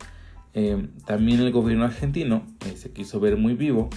Eh, 0.54 0.88
también 1.06 1.42
el 1.42 1.52
gobierno 1.52 1.86
argentino 1.86 2.44
eh, 2.66 2.76
se 2.78 2.92
quiso 2.92 3.20
ver 3.20 3.38
muy 3.38 3.54
vivo 3.54 3.90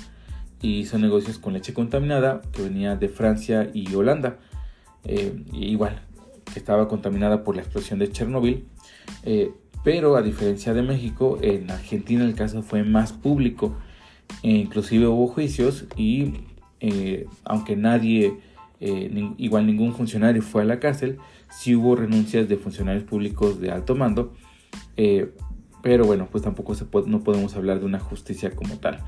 y 0.60 0.80
hizo 0.80 0.98
negocios 0.98 1.38
con 1.38 1.54
leche 1.54 1.72
contaminada 1.72 2.42
que 2.52 2.62
venía 2.62 2.96
de 2.96 3.08
Francia 3.08 3.70
y 3.72 3.94
Holanda. 3.94 4.38
igual, 5.52 6.02
estaba 6.54 6.86
contaminada 6.88 7.42
por 7.42 7.56
la 7.56 7.62
explosión 7.62 7.98
de 7.98 8.10
Chernobyl. 8.10 8.66
pero 9.82 10.16
a 10.16 10.22
diferencia 10.22 10.72
de 10.74 10.82
México, 10.82 11.38
en 11.42 11.70
Argentina 11.70 12.24
el 12.24 12.34
caso 12.34 12.62
fue 12.62 12.84
más 12.84 13.12
público. 13.12 13.76
inclusive 14.42 15.06
hubo 15.08 15.26
juicios 15.26 15.86
y 15.96 16.34
aunque 17.44 17.76
nadie, 17.76 18.38
igual 18.80 19.66
ningún 19.66 19.94
funcionario 19.94 20.42
fue 20.42 20.62
a 20.62 20.64
la 20.64 20.80
cárcel, 20.80 21.18
sí 21.52 21.74
hubo 21.76 21.94
renuncias 21.94 22.48
de 22.48 22.56
funcionarios 22.56 23.04
públicos 23.04 23.60
de 23.60 23.70
alto 23.70 23.94
mando, 23.94 24.32
eh, 24.96 25.32
pero 25.82 26.04
bueno, 26.06 26.28
pues 26.30 26.44
tampoco 26.44 26.74
se 26.74 26.86
no 27.06 27.20
podemos 27.20 27.56
hablar 27.56 27.80
de 27.80 27.86
una 27.86 27.98
justicia 27.98 28.54
como 28.54 28.78
tal. 28.78 29.00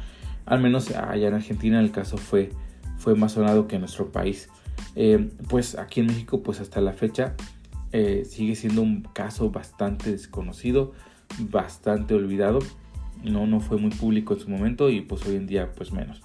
Al 0.44 0.60
menos 0.60 0.90
allá 0.90 1.28
en 1.28 1.34
Argentina 1.34 1.80
el 1.80 1.90
caso 1.90 2.18
fue, 2.18 2.50
fue 2.98 3.14
más 3.14 3.32
sonado 3.32 3.66
que 3.66 3.76
en 3.76 3.82
nuestro 3.82 4.12
país. 4.12 4.48
Eh, 4.96 5.30
pues 5.48 5.78
aquí 5.78 6.00
en 6.00 6.06
México, 6.06 6.42
pues 6.42 6.60
hasta 6.60 6.80
la 6.80 6.92
fecha, 6.92 7.34
eh, 7.92 8.24
sigue 8.28 8.56
siendo 8.56 8.82
un 8.82 9.02
caso 9.02 9.50
bastante 9.50 10.10
desconocido, 10.10 10.92
bastante 11.38 12.14
olvidado. 12.14 12.58
No, 13.22 13.46
no 13.46 13.60
fue 13.60 13.78
muy 13.78 13.90
público 13.90 14.34
en 14.34 14.40
su 14.40 14.50
momento 14.50 14.90
y 14.90 15.00
pues 15.00 15.24
hoy 15.26 15.36
en 15.36 15.46
día 15.46 15.72
pues 15.72 15.92
menos. 15.92 16.23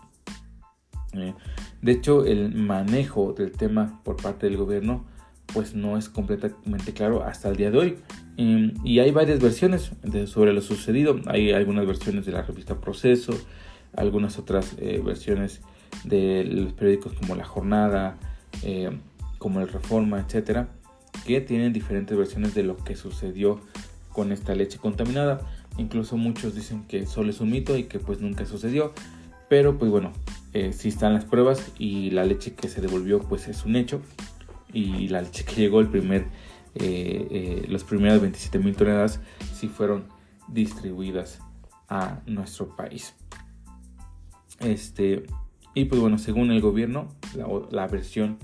De 1.82 1.92
hecho, 1.92 2.26
el 2.26 2.54
manejo 2.54 3.34
del 3.34 3.52
tema 3.52 4.02
por 4.04 4.18
parte 4.18 4.48
del 4.48 4.58
gobierno 4.58 5.06
pues 5.54 5.74
no 5.74 5.98
es 5.98 6.10
completamente 6.10 6.94
claro 6.94 7.24
hasta 7.24 7.50
el 7.50 7.56
día 7.56 7.72
de 7.72 7.78
hoy. 7.78 7.98
Y, 8.38 9.00
hay 9.00 9.12
varias 9.12 9.42
versiones 9.42 9.92
sobre 10.28 10.54
lo 10.54 10.62
sucedido. 10.62 11.20
Hay 11.26 11.52
algunas 11.52 11.86
versiones 11.86 12.26
de 12.26 12.32
la 12.32 12.42
revista 12.42 12.80
Proceso, 12.80 13.34
algunas 13.96 14.40
otras 14.40 14.76
eh, 14.80 15.02
versiones 15.04 15.62
de 16.06 16.46
los 16.46 16.74
periódicos 16.74 17.14
como 17.14 17.36
La 17.36 17.44
Jornada, 17.44 18.18
eh, 18.64 18.92
como 19.40 19.60
El 19.60 19.68
Reforma, 19.68 20.20
etcétera, 20.20 20.70
que 21.26 21.42
tienen 21.42 21.74
diferentes 21.74 22.18
versiones 22.18 22.54
de 22.54 22.64
lo 22.64 22.78
que 22.78 22.96
sucedió 22.96 23.60
con 24.14 24.32
esta 24.32 24.56
leche 24.56 24.78
contaminada. 24.78 25.42
Incluso 25.78 26.16
muchos 26.16 26.56
dicen 26.56 26.86
que 26.88 27.06
solo 27.06 27.32
es 27.32 27.42
un 27.42 27.52
mito 27.52 27.78
y 27.78 27.84
que 27.84 28.00
pues 28.00 28.22
nunca 28.22 28.46
sucedió. 28.46 28.94
Pero 29.50 29.78
pues 29.78 29.92
bueno, 29.92 30.14
eh, 30.54 30.74
si 30.74 30.90
están 30.90 31.14
las 31.14 31.26
pruebas 31.26 31.72
y 31.78 32.12
la 32.12 32.24
leche 32.24 32.54
que 32.54 32.68
se 32.68 32.82
devolvió 32.82 33.20
pues 33.20 33.48
es 33.48 33.66
un 33.66 33.76
hecho 33.76 34.02
y 34.74 35.08
la 35.08 35.22
leche 35.22 35.46
que 35.46 35.56
llegó 35.56 35.80
el 35.80 35.88
primer, 35.88 36.28
eh, 36.76 37.28
eh, 37.32 37.66
los 37.68 37.84
primeros 37.84 38.22
27 38.22 38.60
mil 38.60 38.76
toneladas 38.76 39.20
sí 39.54 39.68
fueron 39.68 40.06
distribuidas 40.48 41.40
a 41.88 42.22
nuestro 42.26 42.76
país. 42.76 43.16
Este, 44.60 45.24
y 45.74 45.86
pues 45.86 46.02
bueno, 46.02 46.18
según 46.18 46.52
el 46.52 46.62
gobierno, 46.62 47.08
la, 47.72 47.88
versión 47.88 48.38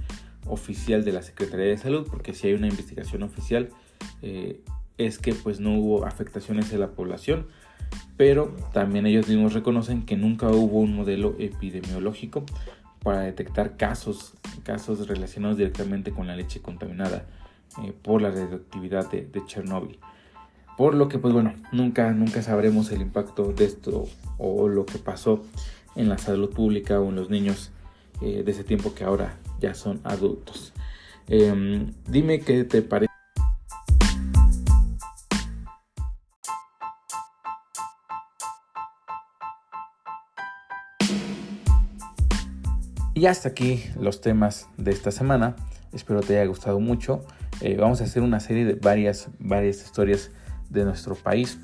oficial 0.46 1.04
de 1.04 1.12
la 1.12 1.22
Secretaría 1.22 1.66
de 1.66 1.78
Salud, 1.78 2.08
porque 2.10 2.34
si 2.34 2.48
hay 2.48 2.54
una 2.54 2.68
investigación 2.68 3.24
oficial, 3.24 3.70
eh, 4.22 4.64
es 4.98 5.20
que 5.20 5.34
pues 5.34 5.60
no 5.60 5.78
hubo 5.78 6.06
afectaciones 6.06 6.72
en 6.72 6.80
la 6.80 6.92
población, 6.92 7.48
pero 8.18 8.56
también 8.74 9.06
ellos 9.06 9.28
mismos 9.28 9.54
reconocen 9.54 10.06
que 10.06 10.16
nunca 10.16 10.48
hubo 10.50 10.80
un 10.80 10.96
modelo 10.96 11.36
epidemiológico 11.40 12.44
para 13.04 13.22
detectar 13.22 13.78
casos, 13.78 14.34
casos 14.64 15.08
relacionados 15.08 15.58
directamente 15.58 16.12
con 16.12 16.28
la 16.28 16.36
leche 16.36 16.62
contaminada 16.62 17.26
eh, 17.84 17.94
por 18.02 18.22
la 18.22 18.32
radioactividad 18.32 19.12
de, 19.12 19.46
Chernóbil. 19.46 20.00
Por 20.78 20.96
lo 20.96 21.08
que, 21.08 21.20
pues 21.20 21.34
bueno, 21.34 21.54
nunca, 21.72 22.12
nunca 22.12 22.42
sabremos 22.42 22.92
el 22.92 23.02
impacto 23.02 23.54
de 23.54 23.66
esto 23.66 24.08
o 24.38 24.68
lo 24.68 24.86
que 24.86 24.98
pasó 24.98 25.44
en 25.96 26.10
la 26.10 26.18
salud 26.18 26.50
pública 26.50 27.00
o 27.00 27.10
en 27.10 27.16
los 27.16 27.30
niños 27.30 27.72
eh, 28.22 28.44
de 28.44 28.52
ese 28.52 28.64
tiempo 28.64 28.94
que 28.94 29.04
ahora 29.04 29.38
ya 29.60 29.74
son 29.74 30.02
adultos. 30.04 30.74
Em, 31.28 31.92
dime 32.08 32.40
qué 32.40 32.64
te 32.64 32.82
parece. 32.82 33.15
Y 43.16 43.28
hasta 43.28 43.48
aquí 43.48 43.82
los 43.98 44.20
temas 44.20 44.68
de 44.76 44.92
esta 44.92 45.10
semana. 45.10 45.56
Espero 45.94 46.20
te 46.20 46.38
haya 46.38 46.46
gustado 46.50 46.82
mucho. 46.82 47.24
Eh, 47.62 47.78
vamos 47.80 48.02
a 48.02 48.04
hacer 48.04 48.22
una 48.22 48.42
serie 48.42 48.66
de 48.66 48.74
varias, 48.74 49.30
varias 49.40 49.78
historias 49.78 50.32
de 50.70 50.84
nuestro 50.84 51.16
país. 51.16 51.58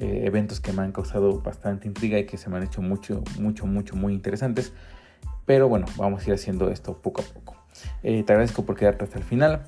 Eh, 0.00 0.24
eventos 0.24 0.60
que 0.60 0.72
me 0.72 0.82
han 0.82 0.90
causado 0.90 1.40
bastante 1.40 1.86
intriga 1.86 2.18
y 2.18 2.26
que 2.26 2.36
se 2.36 2.50
me 2.50 2.56
han 2.56 2.64
hecho 2.64 2.82
mucho, 2.82 3.22
mucho, 3.38 3.66
mucho, 3.66 3.94
muy 3.94 4.14
interesantes. 4.14 4.72
Pero 5.44 5.68
bueno, 5.68 5.86
vamos 5.96 6.24
a 6.24 6.26
ir 6.26 6.34
haciendo 6.34 6.72
esto 6.72 7.00
poco 7.00 7.22
a 7.22 7.24
poco. 7.24 7.55
Eh, 8.02 8.22
te 8.22 8.32
agradezco 8.32 8.64
por 8.64 8.76
quedarte 8.76 9.04
hasta 9.04 9.18
el 9.18 9.24
final. 9.24 9.62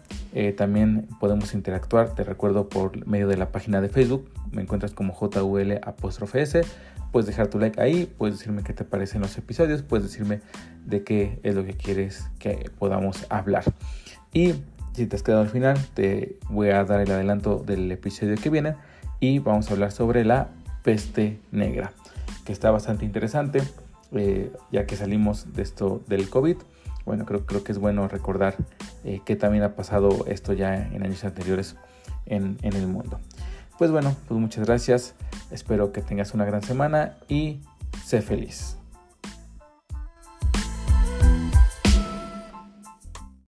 también 0.56 1.08
podemos 1.18 1.54
interactuar, 1.54 2.14
te 2.14 2.22
recuerdo, 2.22 2.68
por 2.68 3.06
medio 3.06 3.26
de 3.26 3.36
la 3.36 3.50
página 3.50 3.80
de 3.80 3.88
Facebook. 3.88 4.30
Me 4.52 4.62
encuentras 4.62 4.92
como 4.92 5.12
JUL 5.12 5.80
S 6.34 6.62
puedes 7.12 7.26
dejar 7.26 7.48
tu 7.48 7.58
like 7.58 7.80
ahí, 7.80 8.12
puedes 8.18 8.38
decirme 8.38 8.62
qué 8.62 8.72
te 8.72 8.84
parecen 8.84 9.20
los 9.20 9.36
episodios, 9.38 9.82
puedes 9.82 10.06
decirme 10.06 10.40
de 10.84 11.04
qué 11.04 11.40
es 11.42 11.54
lo 11.54 11.64
que 11.64 11.74
quieres 11.74 12.28
que 12.38 12.70
podamos 12.78 13.26
hablar. 13.30 13.64
Y 14.32 14.54
si 14.92 15.06
te 15.06 15.16
has 15.16 15.22
quedado 15.22 15.42
al 15.42 15.48
final, 15.48 15.78
te 15.94 16.38
voy 16.48 16.70
a 16.70 16.84
dar 16.84 17.00
el 17.00 17.10
adelanto 17.10 17.62
del 17.64 17.90
episodio 17.90 18.36
que 18.36 18.50
viene 18.50 18.74
y 19.20 19.38
vamos 19.38 19.70
a 19.70 19.74
hablar 19.74 19.92
sobre 19.92 20.24
la 20.24 20.48
peste 20.82 21.38
negra, 21.50 21.92
que 22.44 22.52
está 22.52 22.70
bastante 22.70 23.04
interesante, 23.04 23.62
eh, 24.12 24.52
ya 24.70 24.86
que 24.86 24.96
salimos 24.96 25.52
de 25.54 25.62
esto 25.62 26.02
del 26.06 26.28
COVID. 26.28 26.56
Bueno, 27.08 27.24
creo, 27.24 27.64
que 27.64 27.72
es 27.72 27.78
bueno 27.78 28.06
recordar 28.06 28.54
eh, 29.02 29.22
que 29.24 29.34
también 29.34 29.64
ha 29.64 29.74
pasado 29.74 30.26
esto 30.26 30.52
ya 30.52 30.74
en 30.74 31.02
años 31.02 31.24
anteriores 31.24 31.74
en, 32.26 32.58
en 32.60 32.74
el 32.74 32.86
mundo. 32.86 33.18
Pues 33.78 33.90
bueno, 33.90 34.14
pues 34.28 34.38
muchas 34.38 34.66
gracias. 34.66 35.14
Espero 35.50 35.90
que 35.90 36.02
tengas 36.02 36.34
una 36.34 36.44
gran 36.44 36.62
semana 36.62 37.16
y 37.26 37.60
sé 38.04 38.20
feliz. 38.20 38.77